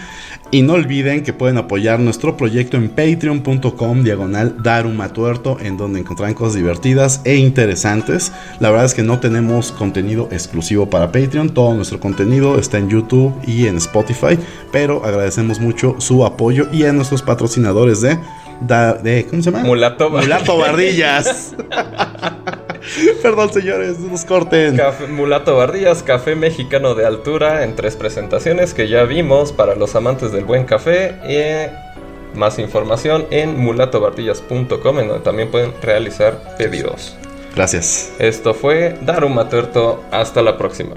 Y 0.52 0.64
no 0.64 0.74
olviden 0.74 1.24
que 1.24 1.32
pueden 1.32 1.58
apoyar 1.58 2.00
nuestro 2.00 2.36
proyecto 2.36 2.76
en 2.78 2.90
patreon.com 2.90 4.04
diagonal 4.04 4.56
darumatuerto, 4.64 5.58
en 5.62 5.78
donde 5.78 6.00
encontrarán 6.00 6.34
cosas 6.34 6.56
divertidas 6.56 7.22
e 7.24 7.36
interesantes. 7.36 8.32
La 8.60 8.72
verdad 8.72 8.86
es 8.86 8.96
que 8.96 9.04
no 9.04 9.20
tenemos 9.20 9.72
contenido 9.72 10.28
exclusivo 10.32 10.90
para 10.90 11.12
Patreon, 11.12 11.54
todo 11.54 11.76
nuestro 11.76 12.00
contenido 12.00 12.58
está 12.58 12.80
en 12.80 12.90
YouTube 12.90 13.34
y 13.46 13.68
en 13.68 13.78
Spotify, 13.78 14.40
pero 14.72 15.06
agradecemos 15.06 15.60
mucho 15.60 15.96
su 16.00 16.26
apoyo 16.26 16.68
y 16.72 16.84
a 16.86 16.94
nuestros 16.94 17.22
patrocinadores 17.22 18.02
de... 18.02 18.18
da- 18.62 18.93
de 18.93 19.26
¿Cómo 19.30 19.41
se 19.41 19.52
llama? 19.52 19.63
Mulato 19.63 20.10
Mulato 20.10 20.58
Bardillas. 20.58 21.54
Perdón, 23.22 23.52
señores, 23.54 24.00
no 24.00 24.12
nos 24.12 24.26
corten. 24.26 24.76
Café- 24.78 25.08
Mulato 25.08 25.56
Bardillas, 25.58 26.02
café 26.04 26.36
mexicano 26.36 26.95
de 26.95 27.06
altura 27.06 27.63
en 27.63 27.76
tres 27.76 27.95
presentaciones 27.95 28.74
que 28.74 28.88
ya 28.88 29.04
vimos 29.04 29.52
para 29.52 29.76
los 29.76 29.95
amantes 29.95 30.32
del 30.32 30.45
buen 30.45 30.63
café. 30.65 31.15
Y 31.28 32.38
más 32.38 32.60
información 32.60 33.26
en 33.32 33.58
mulatobardillas.com 33.60 35.00
en 35.00 35.08
donde 35.08 35.24
también 35.24 35.50
pueden 35.52 35.74
realizar 35.82 36.56
pedidos. 36.58 37.15
Gracias. 37.56 38.13
Esto 38.19 38.54
fue 38.54 38.95
Daruma 39.02 39.50
Tuerto. 39.50 40.04
Hasta 40.12 40.41
la 40.41 40.58
próxima. 40.58 40.95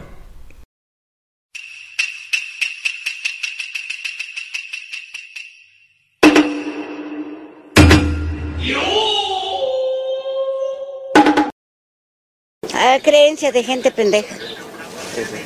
Ah, 12.95 13.01
creencias 13.01 13.55
de 13.55 13.65
gente 13.65 13.91
pendeja. 13.91 14.37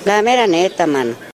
La 0.05 0.21
mera 0.21 0.49
neta, 0.49 0.85
mano. 0.85 1.15